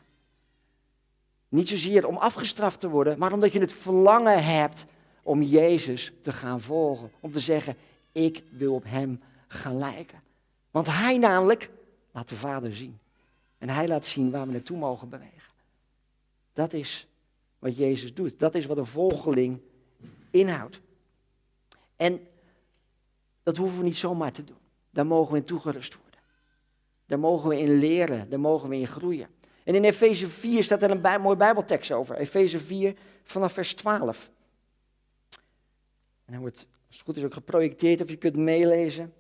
Niet 1.48 1.68
zozeer 1.68 2.06
om 2.06 2.16
afgestraft 2.16 2.80
te 2.80 2.88
worden, 2.88 3.18
maar 3.18 3.32
omdat 3.32 3.52
je 3.52 3.60
het 3.60 3.72
verlangen 3.72 4.44
hebt 4.44 4.84
om 5.22 5.42
Jezus 5.42 6.12
te 6.22 6.32
gaan 6.32 6.60
volgen. 6.60 7.10
Om 7.20 7.32
te 7.32 7.40
zeggen, 7.40 7.76
ik 8.12 8.42
wil 8.50 8.74
op 8.74 8.84
Hem 8.84 9.20
gaan 9.48 9.78
lijken. 9.78 10.20
Want 10.70 10.86
Hij 10.86 11.18
namelijk 11.18 11.70
laat 12.10 12.28
de 12.28 12.34
Vader 12.34 12.76
zien. 12.76 12.98
En 13.58 13.68
Hij 13.68 13.88
laat 13.88 14.06
zien 14.06 14.30
waar 14.30 14.46
we 14.46 14.52
naartoe 14.52 14.78
mogen 14.78 15.08
bewegen. 15.08 15.52
Dat 16.52 16.72
is 16.72 17.06
wat 17.58 17.76
Jezus 17.76 18.14
doet. 18.14 18.38
Dat 18.38 18.54
is 18.54 18.66
wat 18.66 18.76
een 18.76 18.86
volgeling 18.86 19.60
inhoudt. 20.30 20.80
En 22.02 22.26
dat 23.42 23.56
hoeven 23.56 23.78
we 23.78 23.85
niet 23.85 23.97
zomaar 23.97 24.32
te 24.32 24.44
doen. 24.44 24.56
Daar 24.90 25.06
mogen 25.06 25.32
we 25.32 25.38
in 25.38 25.44
toegerust 25.44 25.94
worden. 25.94 26.21
Daar 27.06 27.18
mogen 27.18 27.49
we 27.49 27.59
in 27.59 27.78
leren, 27.78 28.30
daar 28.30 28.40
mogen 28.40 28.68
we 28.68 28.76
in 28.76 28.87
groeien. 28.87 29.28
En 29.64 29.75
in 29.75 29.85
Efeze 29.85 30.28
4 30.28 30.64
staat 30.64 30.82
er 30.82 30.90
een 30.90 31.00
bij, 31.00 31.18
mooi 31.18 31.37
Bijbeltekst 31.37 31.92
over. 31.92 32.16
Efeze 32.16 32.59
4 32.59 32.97
vanaf 33.25 33.52
vers 33.52 33.75
12. 33.75 34.30
En 36.25 36.32
hij 36.32 36.38
wordt, 36.38 36.66
als 36.87 36.97
het 36.97 37.06
goed 37.06 37.16
is, 37.16 37.25
ook 37.25 37.35
geprojecteerd 37.35 38.00
of 38.00 38.09
je 38.09 38.16
kunt 38.16 38.37
meelezen. 38.37 39.14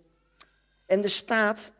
En 0.86 1.02
er 1.02 1.10
staat, 1.10 1.72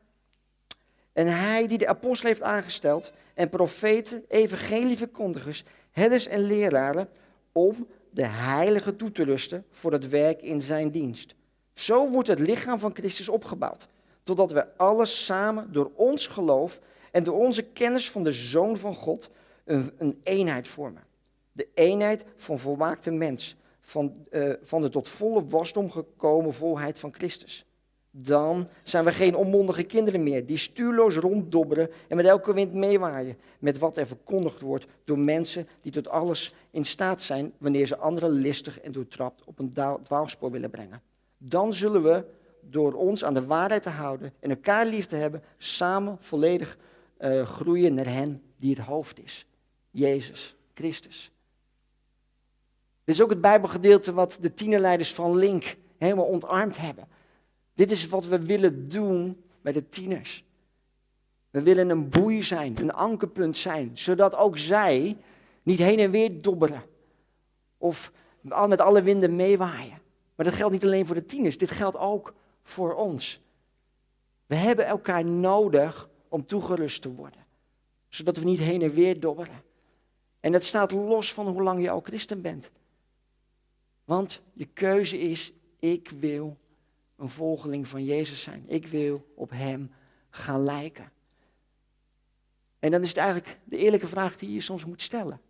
en 1.12 1.26
hij 1.26 1.66
die 1.68 1.78
de 1.78 1.88
apostel 1.88 2.28
heeft 2.28 2.42
aangesteld, 2.42 3.12
en 3.34 3.48
profeten, 3.48 4.24
evangelieverkondigers, 4.28 5.64
herders 5.90 6.26
en 6.26 6.40
leraren, 6.40 7.08
om 7.52 7.86
de 8.12 8.26
heilige 8.26 8.96
toe 8.96 9.12
te 9.12 9.24
rusten 9.24 9.64
voor 9.70 9.92
het 9.92 10.08
werk 10.08 10.42
in 10.42 10.60
zijn 10.60 10.90
dienst. 10.90 11.34
Zo 11.74 12.10
wordt 12.10 12.28
het 12.28 12.38
lichaam 12.38 12.78
van 12.78 12.94
Christus 12.94 13.28
opgebouwd, 13.28 13.88
totdat 14.22 14.52
we 14.52 14.76
alles 14.76 15.24
samen 15.24 15.72
door 15.72 15.90
ons 15.94 16.26
geloof 16.26 16.80
en 17.10 17.24
door 17.24 17.38
onze 17.38 17.62
kennis 17.62 18.10
van 18.10 18.22
de 18.22 18.32
Zoon 18.32 18.76
van 18.76 18.94
God 18.94 19.30
een, 19.64 19.92
een 19.98 20.20
eenheid 20.22 20.68
vormen. 20.68 21.04
De 21.52 21.68
eenheid 21.74 22.24
van 22.36 22.58
volmaakte 22.58 23.10
mens, 23.10 23.56
van, 23.80 24.16
uh, 24.30 24.52
van 24.62 24.82
de 24.82 24.88
tot 24.88 25.08
volle 25.08 25.46
wasdom 25.46 25.90
gekomen 25.90 26.54
volheid 26.54 26.98
van 26.98 27.14
Christus. 27.14 27.66
Dan 28.14 28.68
zijn 28.82 29.04
we 29.04 29.12
geen 29.12 29.34
onmondige 29.34 29.82
kinderen 29.82 30.22
meer 30.22 30.46
die 30.46 30.56
stuurloos 30.56 31.16
ronddobberen 31.16 31.90
en 32.08 32.16
met 32.16 32.26
elke 32.26 32.52
wind 32.52 32.72
meewaaien 32.72 33.36
met 33.58 33.78
wat 33.78 33.96
er 33.96 34.06
verkondigd 34.06 34.60
wordt 34.60 34.86
door 35.04 35.18
mensen 35.18 35.68
die 35.80 35.92
tot 35.92 36.08
alles 36.08 36.54
in 36.70 36.84
staat 36.84 37.22
zijn 37.22 37.52
wanneer 37.58 37.86
ze 37.86 37.96
anderen 37.96 38.30
listig 38.30 38.80
en 38.80 38.92
doortrapt 38.92 39.44
op 39.44 39.58
een 39.58 39.72
dwaalspoor 40.02 40.50
willen 40.50 40.70
brengen. 40.70 41.02
Dan 41.38 41.72
zullen 41.72 42.02
we 42.02 42.24
door 42.60 42.92
ons 42.92 43.24
aan 43.24 43.34
de 43.34 43.44
waarheid 43.44 43.82
te 43.82 43.90
houden 43.90 44.32
en 44.40 44.50
elkaar 44.50 44.86
lief 44.86 45.06
te 45.06 45.16
hebben, 45.16 45.42
samen 45.58 46.16
volledig 46.20 46.76
uh, 47.20 47.46
groeien 47.46 47.94
naar 47.94 48.06
hen 48.06 48.42
die 48.56 48.74
het 48.74 48.84
hoofd 48.84 49.22
is. 49.22 49.46
Jezus 49.90 50.56
Christus. 50.74 51.30
Dit 53.04 53.14
is 53.14 53.22
ook 53.22 53.30
het 53.30 53.40
Bijbelgedeelte 53.40 54.12
wat 54.12 54.38
de 54.40 54.54
tienerleiders 54.54 55.14
van 55.14 55.36
Link 55.36 55.76
helemaal 55.98 56.24
ontarmd 56.24 56.76
hebben. 56.76 57.08
Dit 57.74 57.90
is 57.90 58.08
wat 58.08 58.26
we 58.26 58.44
willen 58.44 58.88
doen 58.88 59.42
bij 59.60 59.72
de 59.72 59.88
tieners. 59.88 60.44
We 61.50 61.62
willen 61.62 61.88
een 61.88 62.08
boei 62.08 62.42
zijn, 62.42 62.78
een 62.80 62.92
ankerpunt 62.92 63.56
zijn, 63.56 63.90
zodat 63.94 64.34
ook 64.34 64.58
zij 64.58 65.16
niet 65.62 65.78
heen 65.78 65.98
en 65.98 66.10
weer 66.10 66.42
dobberen 66.42 66.82
of 67.78 68.12
met 68.40 68.80
alle 68.80 69.02
winden 69.02 69.36
meewaaien. 69.36 70.00
Maar 70.34 70.46
dat 70.46 70.54
geldt 70.54 70.72
niet 70.72 70.84
alleen 70.84 71.06
voor 71.06 71.14
de 71.14 71.26
tieners, 71.26 71.58
dit 71.58 71.70
geldt 71.70 71.96
ook 71.96 72.34
voor 72.62 72.94
ons. 72.94 73.40
We 74.46 74.54
hebben 74.54 74.86
elkaar 74.86 75.24
nodig 75.24 76.08
om 76.28 76.46
toegerust 76.46 77.02
te 77.02 77.14
worden, 77.14 77.46
zodat 78.08 78.36
we 78.36 78.44
niet 78.44 78.58
heen 78.58 78.82
en 78.82 78.90
weer 78.90 79.20
dobberen. 79.20 79.62
En 80.40 80.52
dat 80.52 80.64
staat 80.64 80.90
los 80.90 81.32
van 81.32 81.46
hoe 81.46 81.62
lang 81.62 81.82
je 81.82 81.90
al 81.90 82.00
christen 82.00 82.40
bent. 82.40 82.70
Want 84.04 84.42
je 84.52 84.66
keuze 84.66 85.18
is, 85.18 85.52
ik 85.78 86.10
wil 86.20 86.56
een 87.22 87.28
volgeling 87.28 87.88
van 87.88 88.04
Jezus 88.04 88.42
zijn. 88.42 88.64
Ik 88.66 88.86
wil 88.86 89.32
op 89.34 89.50
Hem 89.50 89.90
gaan 90.30 90.62
lijken. 90.62 91.12
En 92.78 92.90
dan 92.90 93.02
is 93.02 93.08
het 93.08 93.16
eigenlijk 93.16 93.58
de 93.64 93.76
eerlijke 93.76 94.06
vraag 94.06 94.36
die 94.36 94.52
je 94.52 94.60
soms 94.60 94.84
moet 94.84 95.02
stellen. 95.02 95.40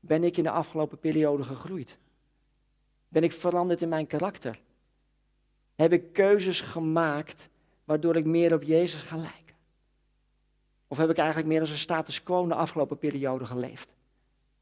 Ben 0.00 0.24
ik 0.24 0.36
in 0.36 0.42
de 0.42 0.50
afgelopen 0.50 0.98
periode 0.98 1.42
gegroeid? 1.42 1.98
Ben 3.08 3.22
ik 3.22 3.32
veranderd 3.32 3.82
in 3.82 3.88
mijn 3.88 4.06
karakter? 4.06 4.60
Heb 5.74 5.92
ik 5.92 6.12
keuzes 6.12 6.60
gemaakt 6.60 7.48
waardoor 7.84 8.16
ik 8.16 8.26
meer 8.26 8.54
op 8.54 8.62
Jezus 8.62 9.02
ga 9.02 9.16
lijken? 9.16 9.56
Of 10.86 10.98
heb 10.98 11.10
ik 11.10 11.16
eigenlijk 11.18 11.48
meer 11.48 11.60
als 11.60 11.70
een 11.70 11.78
status 11.78 12.22
quo 12.22 12.46
de 12.46 12.54
afgelopen 12.54 12.98
periode 12.98 13.44
geleefd? 13.44 13.94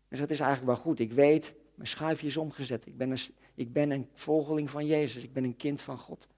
Dus 0.08 0.18
dat 0.18 0.30
is 0.30 0.40
eigenlijk 0.40 0.72
wel 0.72 0.82
goed. 0.84 0.98
Ik 0.98 1.12
weet, 1.12 1.54
mijn 1.78 1.90
schuifje 1.90 2.26
is 2.26 2.36
omgezet. 2.36 2.86
Ik 2.86 2.96
ben, 2.96 3.10
een, 3.10 3.18
ik 3.54 3.72
ben 3.72 3.90
een 3.90 4.08
volgeling 4.12 4.70
van 4.70 4.86
Jezus. 4.86 5.22
Ik 5.22 5.32
ben 5.32 5.44
een 5.44 5.56
kind 5.56 5.80
van 5.80 5.98
God. 5.98 6.28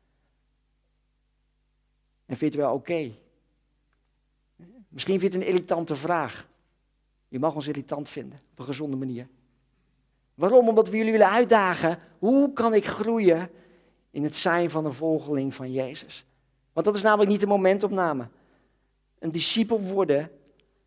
En 2.27 2.37
vindt 2.37 2.55
u 2.55 2.59
wel 2.59 2.75
oké? 2.75 3.13
Misschien 4.89 5.21
vindt 5.21 5.35
u 5.35 5.39
een 5.39 5.47
irritante 5.47 5.97
vraag. 5.97 6.49
Je 7.29 7.39
mag 7.39 7.55
ons 7.55 7.67
irritant 7.67 8.09
vinden, 8.09 8.41
op 8.51 8.59
een 8.59 8.65
gezonde 8.65 8.97
manier. 8.97 9.29
Waarom? 10.35 10.69
Omdat 10.69 10.89
we 10.89 10.97
jullie 10.97 11.13
willen 11.13 11.31
uitdagen. 11.31 11.99
Hoe 12.19 12.53
kan 12.53 12.75
ik 12.75 12.87
groeien 12.87 13.51
in 14.11 14.25
het 14.25 14.37
zijn 14.37 14.71
van 14.71 14.85
een 14.85 14.93
volgeling 14.93 15.55
van 15.55 15.73
Jezus? 15.73 16.25
Want 16.73 16.87
dat 16.87 16.97
is 16.97 17.03
namelijk 17.03 17.31
niet 17.31 17.41
de 17.41 17.47
momentopname. 17.47 18.29
Een 19.19 19.31
discipel 19.31 19.81
worden 19.81 20.31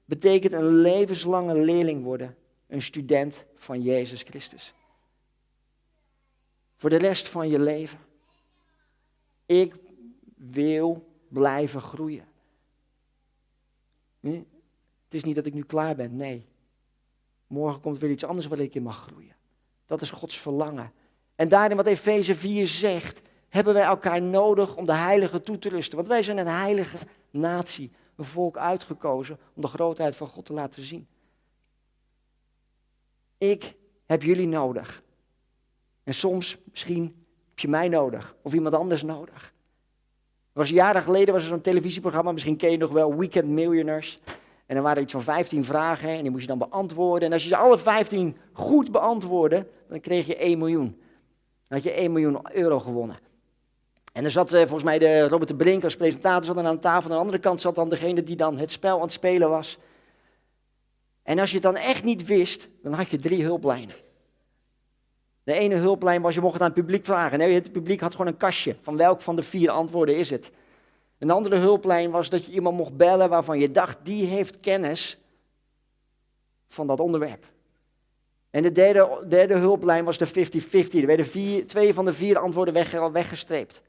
betekent 0.06 0.54
een 0.54 0.78
levenslange 0.78 1.60
leerling 1.60 2.04
worden 2.04 2.38
een 2.74 2.82
student 2.82 3.46
van 3.56 3.82
Jezus 3.82 4.22
Christus. 4.22 4.74
Voor 6.76 6.90
de 6.90 6.98
rest 6.98 7.28
van 7.28 7.50
je 7.50 7.60
leven. 7.60 8.00
Ik 9.46 9.76
wil 10.36 11.08
blijven 11.28 11.82
groeien. 11.82 12.26
Het 14.20 14.44
is 15.10 15.24
niet 15.24 15.36
dat 15.36 15.46
ik 15.46 15.54
nu 15.54 15.64
klaar 15.64 15.96
ben, 15.96 16.16
nee. 16.16 16.48
Morgen 17.48 17.82
komt 17.82 18.00
weer 18.00 18.12
iets 18.12 18.24
anders 18.24 18.48
waar 18.48 18.60
ik 18.60 18.76
in 18.76 18.84
mag 18.84 19.02
groeien. 19.02 19.36
Dat 19.86 20.02
is 20.02 20.12
Gods 20.12 20.38
verlangen. 20.38 20.92
En 21.36 21.50
daarin 21.50 21.78
wat 21.78 21.86
Efeze 21.86 22.36
4 22.36 22.68
zegt, 22.68 23.22
hebben 23.50 23.74
wij 23.74 23.84
elkaar 23.84 24.22
nodig 24.22 24.76
om 24.76 24.86
de 24.86 24.96
heilige 24.96 25.42
toe 25.42 25.60
te 25.60 25.70
rusten. 25.70 25.96
Want 25.96 26.08
wij 26.08 26.24
zijn 26.24 26.38
een 26.38 26.48
heilige 26.48 26.98
natie, 27.30 27.92
een 28.16 28.26
volk 28.26 28.58
uitgekozen 28.58 29.40
om 29.54 29.62
de 29.62 29.68
grootheid 29.68 30.16
van 30.16 30.28
God 30.28 30.46
te 30.46 30.54
laten 30.54 30.84
zien. 30.84 31.08
Ik 33.52 33.76
heb 34.06 34.24
jullie 34.24 34.48
nodig. 34.48 35.02
En 36.04 36.14
soms 36.14 36.58
misschien 36.72 37.04
heb 37.50 37.60
je 37.60 37.68
mij 37.68 37.88
nodig 37.88 38.36
of 38.42 38.54
iemand 38.54 38.76
anders 38.76 39.04
nodig. 39.04 39.54
was 40.54 40.70
jaren 40.70 41.02
geleden 41.02 41.34
was 41.34 41.44
er 41.44 41.50
zo'n 41.50 41.62
televisieprogramma, 41.62 42.32
misschien 42.32 42.58
ken 42.58 42.72
je 42.72 42.78
nog 42.78 42.92
wel, 42.92 43.18
Weekend 43.18 43.50
Millionaires. 43.50 44.20
En 44.66 44.76
dan 44.76 44.84
waren 44.84 44.98
er 44.98 45.04
iets 45.04 45.12
van 45.12 45.22
15 45.22 45.64
vragen 45.64 46.10
en 46.10 46.22
die 46.22 46.30
moest 46.30 46.42
je 46.42 46.48
dan 46.48 46.58
beantwoorden. 46.58 47.28
En 47.28 47.34
als 47.34 47.44
je 47.44 47.50
ze 47.50 47.58
alle 47.58 47.78
15 47.78 48.38
goed 48.54 48.92
beantwoordde, 48.92 49.68
dan 49.88 50.00
kreeg 50.00 50.28
je 50.28 50.36
1 50.36 50.58
miljoen. 50.58 51.02
Dan 51.68 51.78
had 51.78 51.84
je 51.84 51.92
1 51.92 52.12
miljoen 52.12 52.40
euro 52.52 52.80
gewonnen. 52.80 53.20
En 54.14 54.24
er 54.24 54.32
zat 54.32 54.54
eh, 54.54 54.60
volgens 54.60 54.84
mij 54.84 55.00
de 55.00 55.28
Robert 55.28 55.50
de 55.50 55.56
Brink 55.56 55.84
als 55.84 55.96
presentator 55.96 56.44
zat 56.56 56.66
aan 56.66 56.80
tafel. 56.80 57.10
Aan 57.10 57.16
de 57.16 57.22
andere 57.22 57.40
kant 57.40 57.62
zat 57.62 57.76
dan 57.76 57.90
degene 57.90 58.24
die 58.24 58.36
dan 58.36 58.58
het 58.58 58.72
spel 58.72 58.96
aan 58.96 59.02
het 59.02 59.12
spelen 59.12 59.50
was. 59.50 59.78
En 61.24 61.40
als 61.40 61.50
je 61.50 61.56
het 61.56 61.64
dan 61.64 61.76
echt 61.76 62.04
niet 62.04 62.26
wist, 62.26 62.70
dan 62.82 62.94
had 62.94 63.10
je 63.10 63.18
drie 63.18 63.44
hulplijnen. 63.44 63.96
De 65.44 65.54
ene 65.54 65.76
hulplijn 65.76 66.22
was, 66.22 66.36
je 66.36 66.42
mocht 66.42 66.54
het 66.54 66.62
aan 66.62 66.68
het 66.68 66.78
publiek 66.78 67.06
vragen. 67.06 67.38
Nee, 67.38 67.54
het 67.54 67.72
publiek 67.72 68.00
had 68.00 68.12
gewoon 68.12 68.28
een 68.28 68.38
kastje. 68.38 68.76
Van 68.82 68.98
welk 68.98 69.22
van 69.22 69.36
de 69.36 69.44
vier 69.44 69.70
antwoorden 69.70 70.18
is 70.18 70.30
het? 70.30 70.52
Een 71.18 71.32
andere 71.32 71.56
hulplijn 71.56 72.12
was 72.12 72.30
dat 72.30 72.46
je 72.46 72.52
iemand 72.52 72.78
mocht 72.78 72.98
bellen 72.98 73.30
waarvan 73.30 73.60
je 73.60 73.72
dacht, 73.72 73.98
die 74.04 74.26
heeft 74.26 74.60
kennis 74.60 75.18
van 76.68 76.88
dat 76.88 77.00
onderwerp. 77.00 77.46
En 78.50 78.62
de 78.62 78.72
derde, 78.72 79.26
derde 79.28 79.54
hulplijn 79.54 80.06
was 80.06 80.18
de 80.18 80.28
50-50. 80.28 80.32
Er 80.92 81.06
werden 81.06 81.26
vier, 81.26 81.68
twee 81.68 81.94
van 81.94 82.06
de 82.06 82.14
vier 82.14 82.38
antwoorden 82.38 82.74
weg, 82.74 82.92
weggestreept. 82.92 83.82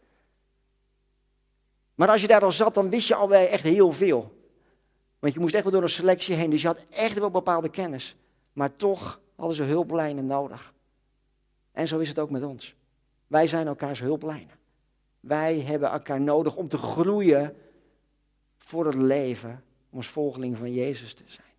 Maar 1.95 2.09
als 2.09 2.21
je 2.21 2.27
daar 2.27 2.45
al 2.45 2.53
zat, 2.53 2.75
dan 2.75 2.91
wist 2.91 3.09
je 3.09 3.15
alweer 3.15 3.49
echt 3.49 3.63
heel 3.63 3.93
veel. 3.93 4.44
Want 5.25 5.37
je 5.37 5.43
moest 5.43 5.55
echt 5.55 5.65
wel 5.65 5.73
door 5.73 5.83
een 5.83 5.89
selectie 5.89 6.35
heen, 6.35 6.51
dus 6.51 6.61
je 6.61 6.67
had 6.67 6.87
echt 6.91 7.19
wel 7.19 7.31
bepaalde 7.31 7.69
kennis. 7.69 8.17
Maar 8.53 8.75
toch 8.75 9.21
hadden 9.37 9.57
ze 9.57 9.63
hulplijnen 9.63 10.27
nodig. 10.27 10.73
En 11.73 11.89
zo 11.89 11.99
is 11.99 12.09
het 12.09 12.19
ook 12.19 12.31
met 12.31 12.43
ons. 12.43 12.75
Wij 13.27 13.47
zijn 13.47 13.67
elkaars 13.67 14.01
hulplijnen. 14.01 14.59
Wij 15.21 15.61
hebben 15.61 15.91
elkaar 15.91 16.21
nodig 16.21 16.57
om 16.57 16.69
te 16.69 16.79
groeien 16.79 17.57
voor 18.57 18.87
het 18.87 18.95
leven, 18.95 19.65
om 19.91 19.97
als 19.97 20.09
volgeling 20.09 20.57
van 20.57 20.73
Jezus 20.73 21.15
te 21.15 21.25
zijn. 21.27 21.53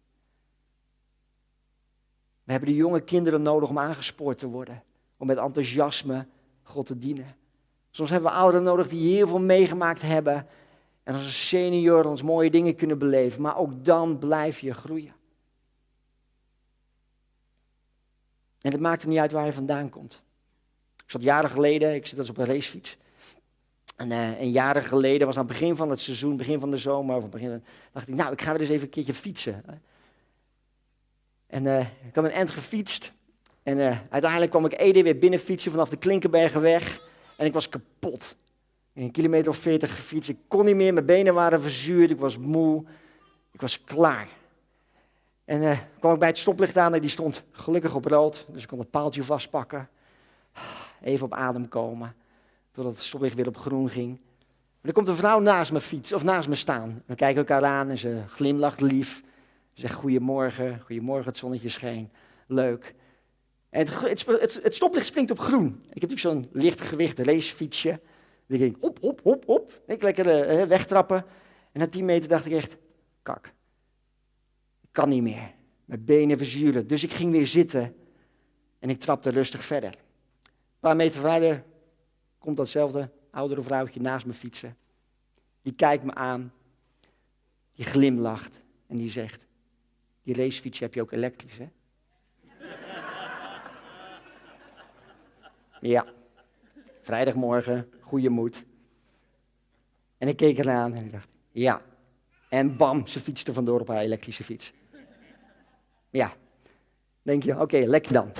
We 2.44 2.52
hebben 2.52 2.70
de 2.70 2.76
jonge 2.76 3.02
kinderen 3.02 3.42
nodig 3.42 3.70
om 3.70 3.80
aangespoord 3.80 4.38
te 4.38 4.48
worden, 4.48 4.84
om 5.18 5.28
met 5.28 5.38
enthousiasme 5.38 6.28
God 6.64 6.86
te 6.86 6.98
dienen. 6.98 7.36
Soms 7.92 8.10
hebben 8.10 8.32
we 8.32 8.38
ouderen 8.38 8.66
nodig 8.66 8.88
die 8.88 9.16
heel 9.16 9.28
veel 9.28 9.42
meegemaakt 9.42 10.02
hebben 10.02 10.48
En 11.06 11.14
als 11.14 11.26
een 11.26 11.32
senior 11.32 12.06
ons 12.06 12.22
mooie 12.22 12.50
dingen 12.50 12.76
kunnen 12.76 12.98
beleven. 12.98 13.42
Maar 13.42 13.58
ook 13.58 13.86
dan 13.86 14.20
blijf 14.20 14.60
je 14.60 14.74
groeien. 14.74 15.14
En 18.62 18.72
het 18.72 18.80
maakt 18.80 19.04
er 19.04 19.10
niet 19.10 19.18
uit 19.18 19.32
waar 19.32 19.46
je 19.46 19.54
vandaan 19.54 19.90
komt. 19.90 20.22
Ik 21.04 21.12
zat 21.12 21.22
jaren 21.22 21.50
geleden, 21.50 21.96
ik 21.96 22.08
zit 22.08 22.18
dus 22.18 22.30
op 22.30 22.38
een 22.38 22.46
racefiets. 22.46 22.98
En, 23.96 24.12
en 24.12 24.52
jaren 24.52 24.84
geleden 24.84 25.28
was 25.28 25.38
aan 25.38 25.46
het 25.46 25.52
begin 25.52 25.76
van 25.76 25.90
het 25.90 26.00
seizoen, 26.00 26.38
begin 26.38 26.60
van 26.60 26.72
de 26.72 26.78
zomer, 26.78 27.16
of 27.16 27.30
begin, 27.30 27.64
dacht 27.92 28.08
ik, 28.08 28.16
nou, 28.16 28.32
ik 28.32 28.42
ga 28.42 28.52
weer 28.52 28.62
eens 28.62 28.70
even 28.70 28.84
een 28.84 28.90
keertje 28.90 29.14
fietsen. 29.14 29.64
En 31.48 31.64
uh, 31.66 31.80
ik 31.80 32.16
had 32.16 32.24
een 32.24 32.32
end 32.32 32.52
gefietst. 32.52 33.14
En 33.64 33.78
uh, 33.78 33.98
uiteindelijk 34.10 34.52
kwam 34.52 34.66
ik 34.66 34.80
Ede 34.80 35.04
weer 35.04 35.20
binnen 35.20 35.40
fietsen 35.40 35.72
vanaf 35.72 35.90
de 35.90 35.98
Klinkenbergenweg. 35.98 37.00
En 37.36 37.46
ik 37.46 37.54
was 37.54 37.70
kapot. 37.70 38.36
Een 38.96 39.12
kilometer 39.12 39.52
of 39.52 39.58
veertig 39.58 39.96
gefietst. 39.96 40.30
Ik 40.30 40.38
kon 40.48 40.66
niet 40.66 40.76
meer, 40.76 40.94
mijn 40.94 41.06
benen 41.06 41.34
waren 41.34 41.62
verzuurd, 41.62 42.10
ik 42.10 42.20
was 42.20 42.38
moe. 42.38 42.84
Ik 43.52 43.62
was 43.62 43.84
klaar. 43.84 44.28
En 45.46 45.62
uh, 45.62 45.80
kwam 46.00 46.14
ik 46.14 46.20
bij 46.20 46.28
het 46.28 46.38
stoplicht 46.38 46.78
aan 46.78 46.94
en 46.94 47.02
die 47.02 47.10
stond 47.10 47.44
gelukkig 47.52 47.96
op 47.96 48.06
rood. 48.06 48.46
Dus 48.52 48.62
ik 48.62 48.68
kon 48.68 48.80
het 48.80 48.90
paaltje 48.90 49.24
vastpakken. 49.24 49.90
Even 51.02 51.26
op 51.26 51.34
adem 51.34 51.68
komen. 51.68 52.16
Totdat 52.72 52.94
het 52.94 53.04
stoplicht 53.04 53.36
weer 53.36 53.48
op 53.48 53.58
groen 53.58 53.90
ging. 53.90 54.20
Maar 54.82 54.94
er 54.94 54.94
komt 54.94 55.08
een 55.08 55.16
vrouw 55.16 55.40
naast 55.40 55.72
me 55.72 55.82
fiets, 55.82 56.14
of 56.14 56.24
naast 56.24 56.48
me 56.48 56.56
staan. 56.56 57.04
We 57.06 57.16
kijken 57.16 57.38
elkaar 57.38 57.66
aan 57.66 57.90
en 57.90 57.98
ze 57.98 58.22
glimlacht 58.28 58.82
lief. 58.82 59.24
Ze 59.74 59.82
zegt 59.82 59.94
goedemorgen, 59.94 60.82
goedemorgen, 60.86 61.26
het 61.28 61.38
zonnetje 61.38 61.70
scheen. 61.70 62.12
Leuk. 62.48 62.96
En 63.70 63.80
het, 63.80 64.26
het, 64.26 64.60
het, 64.64 64.76
stoplicht 64.76 65.06
springt 65.06 65.32
op 65.32 65.40
groen. 65.40 65.66
Ik 65.66 66.02
heb 66.02 66.10
natuurlijk 66.10 66.20
zo'n 66.20 66.62
lichtgewicht 66.62 67.20
racefietsje. 67.20 68.00
Ik 68.48 68.60
ging 68.60 68.78
op, 68.80 69.04
op, 69.04 69.26
op, 69.26 69.48
op. 69.48 69.82
Ik 69.88 70.02
lekker 70.02 70.60
uh, 70.60 70.68
wegtrappen. 70.68 71.26
En 71.72 71.80
na 71.80 71.88
10 71.88 72.06
meter 72.06 72.30
dacht 72.30 72.46
ik 72.46 72.52
echt, 72.52 72.78
kak. 73.22 73.46
Ik 74.82 74.90
kan 74.92 75.10
niet 75.10 75.22
meer. 75.22 75.54
Mijn 75.86 76.06
benen 76.06 76.38
verzuren. 76.38 76.88
Dus 76.88 77.04
ik 77.04 77.12
ging 77.12 77.32
weer 77.32 77.48
zitten. 77.48 77.96
En 78.80 78.90
ik 78.90 79.00
trapte 79.00 79.30
rustig 79.30 79.64
verder. 79.64 79.90
Een 79.90 80.80
paar 80.80 80.96
meter 80.96 81.22
verder 81.22 81.64
komt 82.38 82.58
datzelfde 82.58 83.10
oudere 83.32 83.62
vrouwtje 83.62 84.02
naast 84.02 84.26
me 84.26 84.34
fietsen. 84.34 84.78
Die 85.62 85.74
kijkt 85.74 86.04
me 86.04 86.14
aan. 86.14 86.54
Die 87.74 87.86
glimlacht. 87.86 88.62
En 88.88 88.98
die 88.98 89.10
zegt, 89.10 89.48
die 90.24 90.36
racefiets 90.36 90.80
heb 90.80 90.94
je 90.94 91.02
ook 91.02 91.12
elektrisch, 91.12 91.58
hè? 91.58 91.70
ja. 95.96 96.06
Vrijdagmorgen, 97.06 97.90
goede 98.02 98.30
moed. 98.30 98.66
En 100.18 100.28
ik 100.28 100.38
keek 100.38 100.58
eraan 100.58 100.94
en 100.94 101.06
ik 101.06 101.12
dacht, 101.12 101.28
ja. 101.52 101.82
En 102.50 102.78
bam, 102.78 103.08
ze 103.08 103.20
fietste 103.20 103.54
vandoor 103.54 103.80
op 103.80 103.88
haar 103.88 104.02
elektrische 104.02 104.44
fiets. 104.44 104.74
Ja. 106.10 106.34
Denk 107.22 107.44
je, 107.44 107.60
oké, 107.60 107.78
lekker 107.78 108.14
dan. 108.14 108.32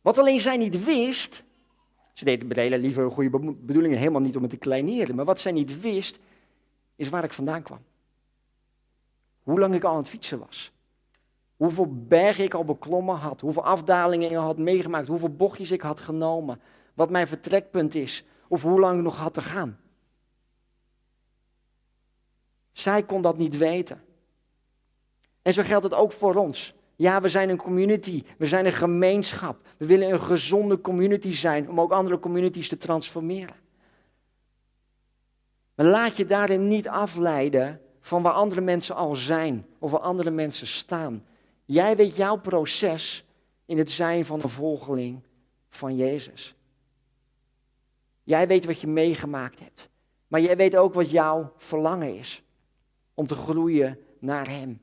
Wat 0.00 0.18
alleen 0.18 0.40
zij 0.40 0.56
niet 0.56 0.84
wist, 0.84 1.44
ze 2.12 2.24
deed 2.24 2.48
met 2.48 2.56
hele 2.56 2.78
lieve, 2.78 3.10
goede 3.10 3.54
bedoelingen 3.60 3.98
helemaal 3.98 4.20
niet 4.20 4.36
om 4.36 4.42
het 4.42 4.50
te 4.50 4.56
kleineren, 4.56 5.14
maar 5.14 5.24
wat 5.24 5.40
zij 5.40 5.52
niet 5.52 5.80
wist, 5.80 6.18
is 6.96 7.08
waar 7.08 7.24
ik 7.24 7.32
vandaan 7.32 7.62
kwam. 7.62 7.80
Hoe 9.42 9.58
lang 9.58 9.74
ik 9.74 9.84
al 9.84 9.90
aan 9.90 9.96
het 9.96 10.08
fietsen 10.08 10.38
was. 10.38 10.72
Hoeveel 11.56 12.04
bergen 12.06 12.44
ik 12.44 12.54
al 12.54 12.64
beklommen 12.64 13.16
had. 13.16 13.40
Hoeveel 13.40 13.64
afdalingen 13.64 14.30
ik 14.30 14.36
had 14.36 14.58
meegemaakt. 14.58 15.08
Hoeveel 15.08 15.34
bochtjes 15.34 15.70
ik 15.70 15.80
had 15.80 16.00
genomen. 16.00 16.60
Wat 16.94 17.10
mijn 17.10 17.28
vertrekpunt 17.28 17.94
is. 17.94 18.24
Of 18.48 18.62
hoe 18.62 18.80
lang 18.80 18.98
ik 18.98 19.04
nog 19.04 19.16
had 19.16 19.34
te 19.34 19.42
gaan. 19.42 19.78
Zij 22.72 23.02
kon 23.02 23.22
dat 23.22 23.36
niet 23.36 23.56
weten. 23.56 24.02
En 25.42 25.52
zo 25.52 25.62
geldt 25.62 25.84
het 25.84 25.94
ook 25.94 26.12
voor 26.12 26.34
ons. 26.34 26.74
Ja, 26.96 27.20
we 27.20 27.28
zijn 27.28 27.48
een 27.48 27.56
community. 27.56 28.24
We 28.38 28.46
zijn 28.46 28.66
een 28.66 28.72
gemeenschap. 28.72 29.66
We 29.76 29.86
willen 29.86 30.10
een 30.10 30.20
gezonde 30.20 30.80
community 30.80 31.32
zijn 31.32 31.68
om 31.68 31.80
ook 31.80 31.92
andere 31.92 32.18
communities 32.18 32.68
te 32.68 32.76
transformeren. 32.76 33.56
Maar 35.74 35.86
laat 35.86 36.16
je 36.16 36.26
daarin 36.26 36.68
niet 36.68 36.88
afleiden 36.88 37.80
van 38.00 38.22
waar 38.22 38.32
andere 38.32 38.60
mensen 38.60 38.94
al 38.94 39.14
zijn 39.14 39.66
of 39.78 39.90
waar 39.90 40.00
andere 40.00 40.30
mensen 40.30 40.66
staan. 40.66 41.24
Jij 41.64 41.96
weet 41.96 42.16
jouw 42.16 42.36
proces 42.36 43.24
in 43.64 43.78
het 43.78 43.90
zijn 43.90 44.24
van 44.24 44.42
een 44.42 44.48
volgeling 44.48 45.22
van 45.68 45.96
Jezus. 45.96 46.54
Jij 48.30 48.48
weet 48.48 48.64
wat 48.64 48.80
je 48.80 48.86
meegemaakt 48.86 49.60
hebt. 49.60 49.88
Maar 50.28 50.40
jij 50.40 50.56
weet 50.56 50.76
ook 50.76 50.94
wat 50.94 51.10
jouw 51.10 51.52
verlangen 51.56 52.18
is. 52.18 52.42
Om 53.14 53.26
te 53.26 53.34
groeien 53.34 53.98
naar 54.18 54.48
Hem. 54.48 54.80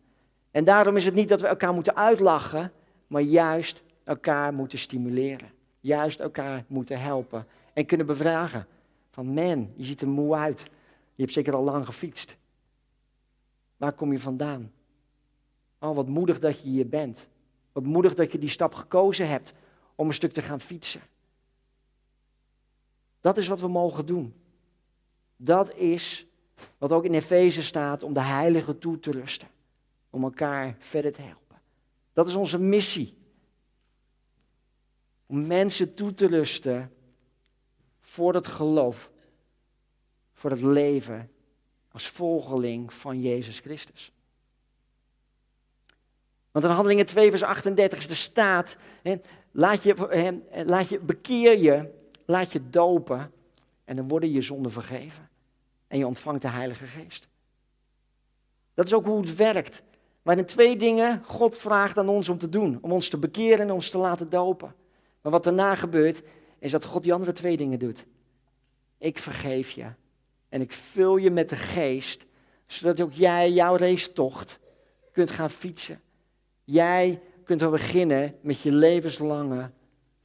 En 0.51 0.63
daarom 0.63 0.97
is 0.97 1.05
het 1.05 1.13
niet 1.13 1.29
dat 1.29 1.41
we 1.41 1.47
elkaar 1.47 1.73
moeten 1.73 1.95
uitlachen, 1.95 2.71
maar 3.07 3.21
juist 3.21 3.83
elkaar 4.03 4.53
moeten 4.53 4.79
stimuleren. 4.79 5.51
Juist 5.79 6.19
elkaar 6.19 6.63
moeten 6.67 7.01
helpen. 7.01 7.47
En 7.73 7.86
kunnen 7.86 8.05
bevragen. 8.05 8.67
Van 9.12 9.25
man, 9.25 9.71
je 9.75 9.86
ziet 9.86 10.01
er 10.01 10.07
moe 10.07 10.36
uit. 10.36 10.60
Je 11.15 11.21
hebt 11.21 11.33
zeker 11.33 11.55
al 11.55 11.63
lang 11.63 11.86
gefietst. 11.86 12.36
Waar 13.77 13.93
kom 13.93 14.12
je 14.12 14.19
vandaan? 14.19 14.71
Oh, 15.79 15.95
wat 15.95 16.07
moedig 16.07 16.39
dat 16.39 16.62
je 16.62 16.69
hier 16.69 16.88
bent. 16.88 17.27
Wat 17.71 17.83
moedig 17.83 18.13
dat 18.13 18.31
je 18.31 18.38
die 18.38 18.49
stap 18.49 18.73
gekozen 18.73 19.27
hebt 19.27 19.53
om 19.95 20.07
een 20.07 20.13
stuk 20.13 20.31
te 20.31 20.41
gaan 20.41 20.62
fietsen. 20.62 21.01
Dat 23.27 23.37
is 23.37 23.47
wat 23.47 23.59
we 23.59 23.67
mogen 23.67 24.05
doen. 24.05 24.33
Dat 25.35 25.75
is 25.75 26.25
wat 26.77 26.91
ook 26.91 27.05
in 27.05 27.13
Efeze 27.13 27.63
staat 27.63 28.03
om 28.03 28.13
de 28.13 28.21
heiligen 28.21 28.79
toe 28.79 28.99
te 28.99 29.11
rusten. 29.11 29.47
Om 30.09 30.23
elkaar 30.23 30.75
verder 30.79 31.13
te 31.13 31.21
helpen. 31.21 31.61
Dat 32.13 32.27
is 32.27 32.35
onze 32.35 32.59
missie. 32.59 33.17
Om 35.25 35.47
mensen 35.47 35.93
toe 35.93 36.13
te 36.13 36.27
rusten 36.27 36.93
voor 37.99 38.33
het 38.33 38.47
geloof. 38.47 39.11
Voor 40.33 40.49
het 40.49 40.61
leven 40.61 41.31
als 41.91 42.07
volgeling 42.07 42.93
van 42.93 43.21
Jezus 43.21 43.59
Christus. 43.59 44.11
Want 46.51 46.65
in 46.65 46.71
Handelingen 46.71 47.05
2 47.05 47.29
vers 47.29 47.43
38 47.43 48.07
er 48.07 48.15
staat, 48.15 48.77
hè, 49.01 49.15
laat, 49.51 49.83
je, 49.83 49.93
hè, 50.09 50.63
laat 50.63 50.89
je, 50.89 50.99
bekeer 50.99 51.57
je, 51.57 51.95
laat 52.27 52.51
je 52.51 52.69
dopen 52.69 53.31
en 53.85 53.95
dan 53.95 54.07
worden 54.07 54.31
je 54.31 54.41
zonden 54.41 54.71
vergeven. 54.71 55.29
En 55.87 55.97
je 55.97 56.07
ontvangt 56.07 56.41
de 56.41 56.47
Heilige 56.47 56.85
Geest. 56.85 57.27
Dat 58.73 58.85
is 58.85 58.93
ook 58.93 59.05
hoe 59.05 59.21
het 59.21 59.35
werkt. 59.35 59.83
Maar 60.21 60.37
in 60.37 60.45
twee 60.45 60.77
dingen 60.77 61.23
God 61.25 61.57
vraagt 61.57 61.97
aan 61.97 62.09
ons 62.09 62.29
om 62.29 62.37
te 62.37 62.49
doen. 62.49 62.77
Om 62.81 62.91
ons 62.91 63.09
te 63.09 63.17
bekeren 63.17 63.59
en 63.59 63.71
ons 63.71 63.89
te 63.89 63.97
laten 63.97 64.29
dopen. 64.29 64.75
Maar 65.21 65.31
wat 65.31 65.43
daarna 65.43 65.75
gebeurt, 65.75 66.21
is 66.59 66.71
dat 66.71 66.85
God 66.85 67.03
die 67.03 67.13
andere 67.13 67.31
twee 67.31 67.57
dingen 67.57 67.79
doet. 67.79 68.05
Ik 68.97 69.19
vergeef 69.19 69.71
je. 69.71 69.85
En 70.49 70.61
ik 70.61 70.71
vul 70.71 71.17
je 71.17 71.31
met 71.31 71.49
de 71.49 71.55
geest, 71.55 72.25
zodat 72.65 73.01
ook 73.01 73.13
jij 73.13 73.51
jouw 73.51 73.77
racetocht 73.77 74.59
kunt 75.11 75.31
gaan 75.31 75.49
fietsen. 75.49 76.01
Jij 76.63 77.21
kunt 77.43 77.61
wel 77.61 77.69
beginnen 77.69 78.35
met 78.41 78.61
je 78.61 78.71
levenslange 78.71 79.71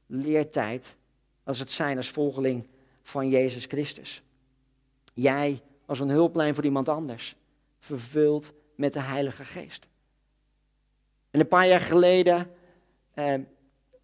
leertijd, 0.07 0.97
als 1.45 1.59
het 1.59 1.71
zijn 1.71 1.97
als 1.97 2.11
volgeling 2.11 2.67
van 3.03 3.29
Jezus 3.29 3.65
Christus. 3.65 4.23
Jij 5.13 5.63
als 5.87 6.01
een 6.01 6.09
hulplijn 6.09 6.55
voor 6.55 6.65
iemand 6.65 6.89
anders, 6.89 7.37
vervuld 7.79 8.53
met 8.75 8.93
de 8.93 9.01
Heilige 9.01 9.45
Geest. 9.45 9.89
En 11.31 11.41
een 11.41 11.49
paar 11.49 11.69
jaar 11.69 11.81
geleden 11.81 12.51
eh, 13.15 13.35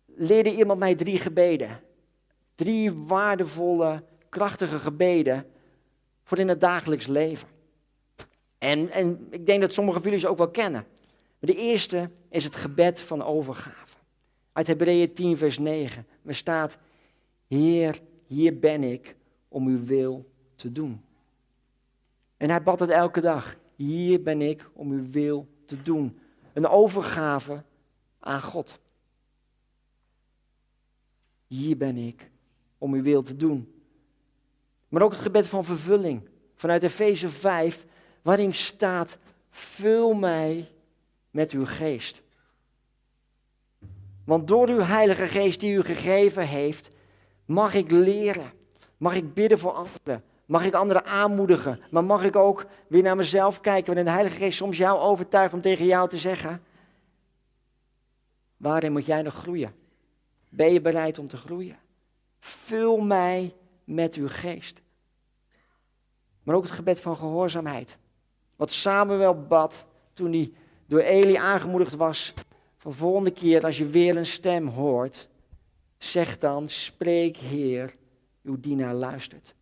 leerde 0.07 0.57
iemand 0.57 0.79
mij 0.79 0.95
drie 0.95 1.19
gebeden. 1.19 1.81
Drie 2.55 2.93
waardevolle, 2.93 4.03
krachtige 4.29 4.79
gebeden 4.79 5.47
voor 6.23 6.39
in 6.39 6.49
het 6.49 6.61
dagelijks 6.61 7.07
leven. 7.07 7.49
En, 8.59 8.91
en 8.91 9.27
ik 9.31 9.47
denk 9.47 9.61
dat 9.61 9.73
sommige 9.73 9.97
van 9.97 10.07
jullie 10.07 10.21
ze 10.21 10.29
ook 10.29 10.39
wel 10.39 10.51
kennen. 10.51 10.87
Maar 11.39 11.51
de 11.51 11.57
eerste 11.57 12.11
is 12.31 12.45
het 12.45 12.57
gebed 12.57 13.01
van 13.01 13.23
overgave. 13.25 13.97
Uit 14.53 14.67
Hebreeën 14.67 15.13
10, 15.15 15.37
vers 15.37 15.59
9. 15.59 16.07
Er 16.25 16.35
staat, 16.35 16.79
Heer, 17.49 18.01
hier 18.27 18.59
ben 18.59 18.83
ik 18.83 19.17
om 19.49 19.67
uw 19.67 19.85
wil 19.85 20.31
te 20.55 20.73
doen. 20.73 21.05
En 22.37 22.51
hij 22.51 22.63
bad 22.63 22.81
het 22.81 22.91
elke 22.91 23.21
dag. 23.21 23.57
Hier 23.77 24.23
ben 24.23 24.43
ik 24.43 24.71
om 24.73 24.91
uw 24.91 25.11
wil 25.11 25.49
te 25.65 25.83
doen. 25.83 26.19
Een 26.53 26.67
overgave 26.67 27.65
aan 28.19 28.43
God. 28.43 28.79
Hier 31.47 31.77
ben 31.77 31.97
ik 31.97 32.31
om 32.79 32.95
uw 32.95 33.03
wil 33.03 33.23
te 33.23 33.37
doen. 33.37 33.83
Maar 34.89 35.03
ook 35.03 35.13
het 35.13 35.21
gebed 35.21 35.49
van 35.49 35.65
vervulling. 35.65 36.29
Vanuit 36.55 36.83
Efeze 36.83 37.29
5, 37.29 37.87
waarin 38.23 38.53
staat: 38.53 39.19
Vul 39.51 40.15
mij 40.15 40.71
met 41.31 41.53
uw 41.53 41.67
geest. 41.67 42.23
Want 44.25 44.49
door 44.49 44.69
uw 44.69 44.81
Heilige 44.81 45.27
Geest 45.27 45.61
die 45.61 45.73
u 45.73 45.83
gegeven 45.83 46.47
heeft, 46.47 46.91
mag 47.49 47.75
ik 47.75 47.91
leren. 47.91 48.53
Mag 48.97 49.15
ik 49.15 49.35
bidden 49.35 49.59
voor 49.59 49.73
anderen. 49.73 50.25
Mag 50.47 50.65
ik 50.65 50.75
anderen 50.75 51.05
aanmoedigen? 51.05 51.81
Maar 51.91 52.05
mag 52.05 52.25
ik 52.25 52.37
ook 52.37 52.67
weer 52.89 53.03
naar 53.03 53.17
mezelf 53.17 53.61
kijken 53.61 53.87
wanneer 53.87 54.05
de 54.05 54.11
Heilige 54.11 54.37
Geest 54.37 54.57
soms 54.57 54.77
jou 54.77 54.99
overtuigt 54.99 55.53
om 55.53 55.61
tegen 55.61 55.85
jou 55.85 56.09
te 56.09 56.19
zeggen: 56.19 56.63
Waarin 58.57 58.93
moet 58.93 59.07
jij 59.07 59.23
nog 59.23 59.35
groeien? 59.35 59.75
Ben 60.49 60.73
je 60.73 60.81
bereid 60.81 61.19
om 61.19 61.29
te 61.29 61.37
groeien? 61.37 61.79
Vul 62.39 62.99
mij 62.99 63.55
met 63.85 64.15
uw 64.15 64.29
geest. 64.29 64.81
Maar 66.43 66.55
ook 66.55 66.63
het 66.63 66.73
gebed 66.73 67.01
van 67.01 67.17
gehoorzaamheid. 67.17 67.99
Wat 68.57 68.71
Samuel 68.71 69.47
bad 69.47 69.87
toen 70.13 70.33
hij 70.33 70.53
door 70.87 71.01
Eli 71.01 71.35
aangemoedigd 71.35 71.97
was. 71.97 72.35
Van 72.77 72.93
volgende 72.93 73.31
keer 73.31 73.65
als 73.65 73.79
je 73.79 73.87
weer 73.87 74.17
een 74.17 74.27
stem 74.27 74.67
hoort, 74.67 75.29
zeg 75.99 76.39
dan, 76.39 76.69
spreek 76.69 77.37
Heer, 77.37 77.95
uw 78.43 78.61
dienaar 78.61 78.95
luistert. 78.95 79.55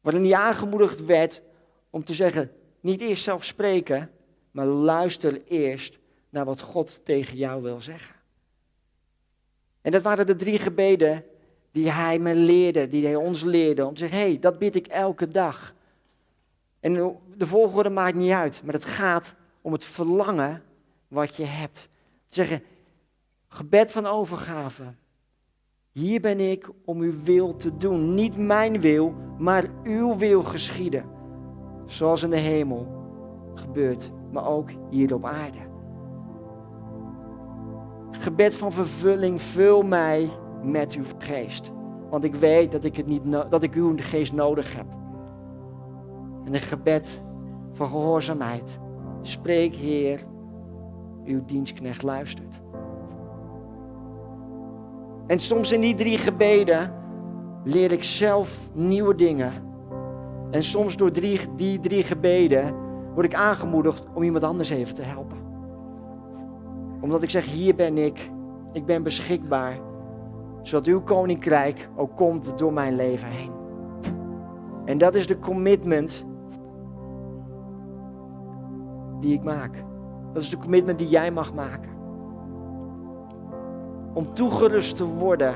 Waarin 0.00 0.22
hij 0.22 0.34
aangemoedigd 0.34 1.04
werd 1.04 1.42
om 1.90 2.04
te 2.04 2.14
zeggen, 2.14 2.52
niet 2.80 3.00
eerst 3.00 3.22
zelf 3.22 3.44
spreken, 3.44 4.10
maar 4.50 4.66
luister 4.66 5.42
eerst 5.44 5.98
naar 6.28 6.44
wat 6.44 6.60
God 6.60 7.04
tegen 7.04 7.36
jou 7.36 7.62
wil 7.62 7.80
zeggen. 7.80 8.14
En 9.80 9.92
dat 9.92 10.02
waren 10.02 10.26
de 10.26 10.36
drie 10.36 10.58
gebeden 10.58 11.24
die 11.70 11.90
hij 11.90 12.18
me 12.18 12.34
leerde, 12.34 12.88
die 12.88 13.04
hij 13.04 13.16
ons 13.16 13.42
leerde. 13.42 13.86
Om 13.86 13.94
te 13.94 14.00
zeggen, 14.00 14.18
hé, 14.18 14.24
hey, 14.24 14.38
dat 14.38 14.58
bid 14.58 14.74
ik 14.74 14.86
elke 14.86 15.28
dag. 15.28 15.74
En 16.80 17.18
de 17.36 17.46
volgorde 17.46 17.90
maakt 17.90 18.16
niet 18.16 18.30
uit, 18.30 18.62
maar 18.64 18.74
het 18.74 18.84
gaat 18.84 19.34
om 19.60 19.72
het 19.72 19.84
verlangen 19.84 20.62
wat 21.08 21.36
je 21.36 21.44
hebt. 21.44 21.88
Te 22.28 22.34
zeggen, 22.34 22.62
gebed 23.54 23.92
van 23.92 24.06
overgave. 24.06 24.82
Hier 25.92 26.20
ben 26.20 26.40
ik 26.50 26.70
om 26.84 27.00
uw 27.00 27.22
wil 27.22 27.56
te 27.56 27.76
doen. 27.76 28.14
Niet 28.14 28.36
mijn 28.36 28.80
wil, 28.80 29.14
maar 29.38 29.64
uw 29.84 30.16
wil 30.16 30.42
geschieden. 30.42 31.04
Zoals 31.86 32.22
in 32.22 32.30
de 32.30 32.36
hemel 32.36 32.86
gebeurt, 33.54 34.12
maar 34.32 34.46
ook 34.46 34.70
hier 34.90 35.14
op 35.14 35.24
aarde. 35.24 35.58
Gebed 38.10 38.56
van 38.56 38.72
vervulling, 38.72 39.42
vul 39.42 39.82
mij 39.82 40.28
met 40.62 40.94
uw 40.94 41.04
geest. 41.18 41.72
Want 42.10 42.24
ik 42.24 42.34
weet 42.34 42.72
dat 42.72 42.84
ik, 42.84 42.96
het 42.96 43.06
niet 43.06 43.22
dat 43.50 43.62
ik 43.62 43.74
uw 43.74 43.94
geest 43.96 44.32
nodig 44.32 44.76
heb. 44.76 44.86
En 46.44 46.54
een 46.54 46.60
gebed 46.60 47.22
van 47.72 47.88
gehoorzaamheid. 47.88 48.78
Spreek, 49.22 49.74
Heer, 49.74 50.20
uw 51.24 51.44
dienstknecht 51.44 52.02
luistert. 52.02 52.62
En 55.26 55.38
soms 55.38 55.72
in 55.72 55.80
die 55.80 55.94
drie 55.94 56.18
gebeden 56.18 56.92
leer 57.64 57.92
ik 57.92 58.04
zelf 58.04 58.68
nieuwe 58.72 59.14
dingen. 59.14 59.52
En 60.50 60.62
soms 60.62 60.96
door 60.96 61.12
die 61.56 61.80
drie 61.80 62.02
gebeden 62.02 62.74
word 63.14 63.26
ik 63.26 63.34
aangemoedigd 63.34 64.04
om 64.14 64.22
iemand 64.22 64.44
anders 64.44 64.70
even 64.70 64.94
te 64.94 65.02
helpen. 65.02 65.38
Omdat 67.00 67.22
ik 67.22 67.30
zeg, 67.30 67.46
hier 67.46 67.74
ben 67.74 67.98
ik, 67.98 68.30
ik 68.72 68.86
ben 68.86 69.02
beschikbaar, 69.02 69.78
zodat 70.62 70.86
uw 70.86 71.02
koninkrijk 71.02 71.88
ook 71.96 72.16
komt 72.16 72.58
door 72.58 72.72
mijn 72.72 72.96
leven 72.96 73.28
heen. 73.28 73.52
En 74.84 74.98
dat 74.98 75.14
is 75.14 75.26
de 75.26 75.38
commitment 75.38 76.26
die 79.20 79.34
ik 79.34 79.42
maak. 79.42 79.84
Dat 80.32 80.42
is 80.42 80.50
de 80.50 80.58
commitment 80.58 80.98
die 80.98 81.08
jij 81.08 81.30
mag 81.30 81.54
maken. 81.54 81.93
Om 84.14 84.34
toegerust 84.34 84.96
te 84.96 85.04
worden 85.04 85.54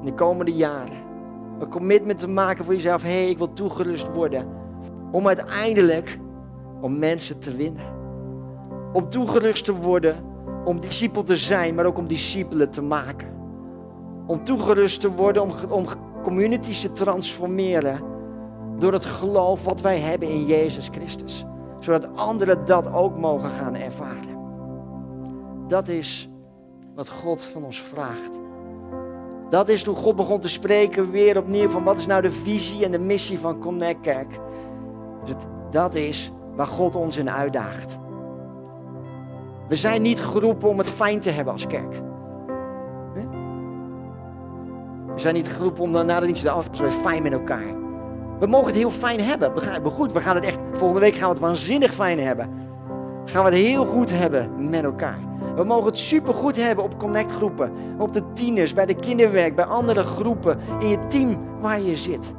in 0.00 0.06
de 0.06 0.14
komende 0.14 0.52
jaren. 0.52 0.96
Een 1.58 1.68
commitment 1.68 2.18
te 2.18 2.28
maken 2.28 2.64
voor 2.64 2.74
jezelf. 2.74 3.02
Hé, 3.02 3.08
hey, 3.08 3.30
ik 3.30 3.38
wil 3.38 3.52
toegerust 3.52 4.14
worden. 4.14 4.46
Om 5.10 5.26
uiteindelijk 5.26 6.18
om 6.80 6.98
mensen 6.98 7.38
te 7.38 7.56
winnen. 7.56 7.84
Om 8.92 9.08
toegerust 9.08 9.64
te 9.64 9.74
worden 9.74 10.16
om 10.64 10.80
discipel 10.80 11.22
te 11.22 11.36
zijn, 11.36 11.74
maar 11.74 11.86
ook 11.86 11.98
om 11.98 12.06
discipelen 12.06 12.70
te 12.70 12.82
maken. 12.82 13.28
Om 14.26 14.44
toegerust 14.44 15.00
te 15.00 15.10
worden 15.10 15.42
om, 15.42 15.52
om 15.68 15.86
communities 16.22 16.80
te 16.80 16.92
transformeren 16.92 18.00
door 18.78 18.92
het 18.92 19.04
geloof 19.04 19.64
wat 19.64 19.80
wij 19.80 19.98
hebben 19.98 20.28
in 20.28 20.46
Jezus 20.46 20.88
Christus 20.92 21.44
zodat 21.84 22.16
anderen 22.16 22.64
dat 22.64 22.92
ook 22.92 23.18
mogen 23.18 23.50
gaan 23.50 23.74
ervaren. 23.74 24.40
Dat 25.68 25.88
is 25.88 26.28
wat 26.94 27.08
God 27.08 27.44
van 27.44 27.64
ons 27.64 27.80
vraagt. 27.80 28.38
Dat 29.50 29.68
is 29.68 29.82
toen 29.82 29.96
God 29.96 30.16
begon 30.16 30.40
te 30.40 30.48
spreken 30.48 31.10
weer 31.10 31.38
opnieuw 31.38 31.68
van 31.68 31.84
wat 31.84 31.96
is 31.96 32.06
nou 32.06 32.22
de 32.22 32.30
visie 32.30 32.84
en 32.84 32.90
de 32.90 32.98
missie 32.98 33.38
van 33.38 33.58
Connect 33.58 34.00
Kerk. 34.00 34.40
Dus 35.24 35.34
dat 35.70 35.94
is 35.94 36.32
waar 36.56 36.66
God 36.66 36.96
ons 36.96 37.16
in 37.16 37.30
uitdaagt. 37.30 37.98
We 39.68 39.74
zijn 39.74 40.02
niet 40.02 40.20
geroepen 40.20 40.68
om 40.68 40.78
het 40.78 40.90
fijn 40.90 41.20
te 41.20 41.30
hebben 41.30 41.52
als 41.52 41.66
kerk. 41.66 42.00
We 45.14 45.20
zijn 45.20 45.34
niet 45.34 45.48
geroepen 45.48 45.82
om 45.82 45.90
na 45.90 46.20
de 46.20 46.26
dienst 46.26 46.42
te 46.42 46.90
fijn 46.90 47.22
met 47.22 47.32
elkaar. 47.32 47.80
We 48.38 48.46
mogen 48.46 48.66
het 48.66 48.76
heel 48.76 48.90
fijn 48.90 49.20
hebben, 49.20 49.52
begrijp 49.52 49.82
me 49.82 49.90
goed. 49.90 50.12
We 50.12 50.20
gaan 50.20 50.34
het 50.34 50.44
echt, 50.44 50.58
volgende 50.72 51.00
week 51.00 51.14
gaan 51.14 51.28
we 51.28 51.34
het 51.34 51.42
waanzinnig 51.42 51.94
fijn 51.94 52.18
hebben. 52.18 52.50
Gaan 53.24 53.44
we 53.44 53.50
het 53.50 53.58
heel 53.58 53.84
goed 53.84 54.10
hebben 54.10 54.70
met 54.70 54.84
elkaar. 54.84 55.31
We 55.56 55.64
mogen 55.64 55.86
het 55.86 55.98
supergoed 55.98 56.56
hebben 56.56 56.84
op 56.84 56.98
connectgroepen, 56.98 57.72
op 57.98 58.12
de 58.12 58.22
tieners, 58.32 58.74
bij 58.74 58.86
de 58.86 58.94
kinderwerk, 58.94 59.54
bij 59.54 59.64
andere 59.64 60.02
groepen, 60.02 60.58
in 60.78 60.88
je 60.88 61.06
team 61.06 61.38
waar 61.60 61.80
je 61.80 61.96
zit. 61.96 62.34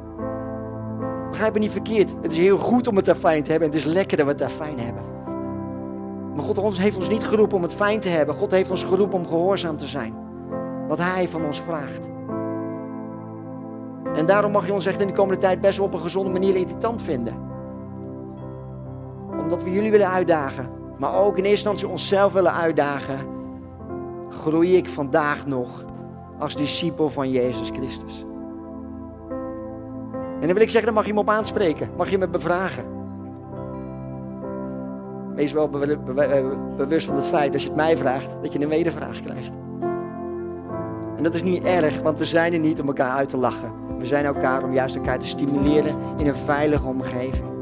Begrijp 1.30 1.52
me 1.52 1.58
niet 1.58 1.70
verkeerd. 1.70 2.14
Het 2.22 2.30
is 2.32 2.38
heel 2.38 2.58
goed 2.58 2.86
om 2.86 2.96
het 2.96 3.04
daar 3.04 3.14
fijn 3.14 3.42
te 3.42 3.50
hebben 3.50 3.68
en 3.68 3.74
het 3.74 3.86
is 3.86 3.92
lekker 3.92 4.16
dat 4.16 4.26
we 4.26 4.32
het 4.32 4.40
daar 4.40 4.48
fijn 4.48 4.78
hebben. 4.78 5.02
Maar 6.34 6.44
God 6.44 6.78
heeft 6.78 6.96
ons 6.96 7.08
niet 7.08 7.24
geroepen 7.24 7.56
om 7.56 7.62
het 7.62 7.74
fijn 7.74 8.00
te 8.00 8.08
hebben. 8.08 8.34
God 8.34 8.50
heeft 8.50 8.70
ons 8.70 8.82
geroepen 8.84 9.18
om 9.18 9.26
gehoorzaam 9.26 9.76
te 9.76 9.86
zijn. 9.86 10.14
Wat 10.88 10.98
Hij 10.98 11.28
van 11.28 11.44
ons 11.44 11.60
vraagt. 11.60 12.08
En 14.16 14.26
daarom 14.26 14.52
mag 14.52 14.66
je 14.66 14.72
ons 14.72 14.86
echt 14.86 15.00
in 15.00 15.06
de 15.06 15.12
komende 15.12 15.40
tijd 15.40 15.60
best 15.60 15.78
wel 15.78 15.86
op 15.86 15.94
een 15.94 16.00
gezonde 16.00 16.30
manier 16.30 16.56
irritant 16.56 17.02
vinden. 17.02 17.34
Omdat 19.38 19.62
we 19.62 19.70
jullie 19.70 19.90
willen 19.90 20.10
uitdagen. 20.10 20.68
Maar 20.98 21.14
ook 21.14 21.38
in 21.38 21.44
eerste 21.44 21.50
instantie 21.50 21.88
onszelf 21.88 22.32
willen 22.32 22.52
uitdagen. 22.52 23.18
Groei 24.28 24.76
ik 24.76 24.88
vandaag 24.88 25.46
nog 25.46 25.84
als 26.38 26.56
discipel 26.56 27.10
van 27.10 27.30
Jezus 27.30 27.70
Christus. 27.70 28.24
En 30.40 30.50
dan 30.50 30.52
wil 30.52 30.62
ik 30.62 30.70
zeggen, 30.70 30.84
dan 30.84 30.94
mag 30.94 31.06
je 31.06 31.14
me 31.14 31.20
op 31.20 31.28
aanspreken. 31.28 31.90
Mag 31.96 32.10
je 32.10 32.18
me 32.18 32.28
bevragen. 32.28 32.84
Wees 35.34 35.52
wel 35.52 35.68
bewust 36.76 37.06
van 37.06 37.14
het 37.14 37.28
feit, 37.28 37.52
als 37.52 37.62
je 37.62 37.68
het 37.68 37.76
mij 37.76 37.96
vraagt, 37.96 38.36
dat 38.42 38.52
je 38.52 38.60
een 38.60 38.68
medevraag 38.68 39.20
krijgt. 39.20 39.50
En 41.16 41.22
dat 41.22 41.34
is 41.34 41.42
niet 41.42 41.64
erg, 41.64 42.00
want 42.00 42.18
we 42.18 42.24
zijn 42.24 42.52
er 42.52 42.58
niet 42.58 42.80
om 42.80 42.86
elkaar 42.86 43.16
uit 43.16 43.28
te 43.28 43.36
lachen. 43.36 43.72
We 43.98 44.06
zijn 44.06 44.24
elkaar 44.24 44.64
om 44.64 44.72
juist 44.72 44.94
elkaar 44.94 45.18
te 45.18 45.26
stimuleren 45.26 45.94
in 46.16 46.26
een 46.26 46.34
veilige 46.34 46.86
omgeving. 46.86 47.53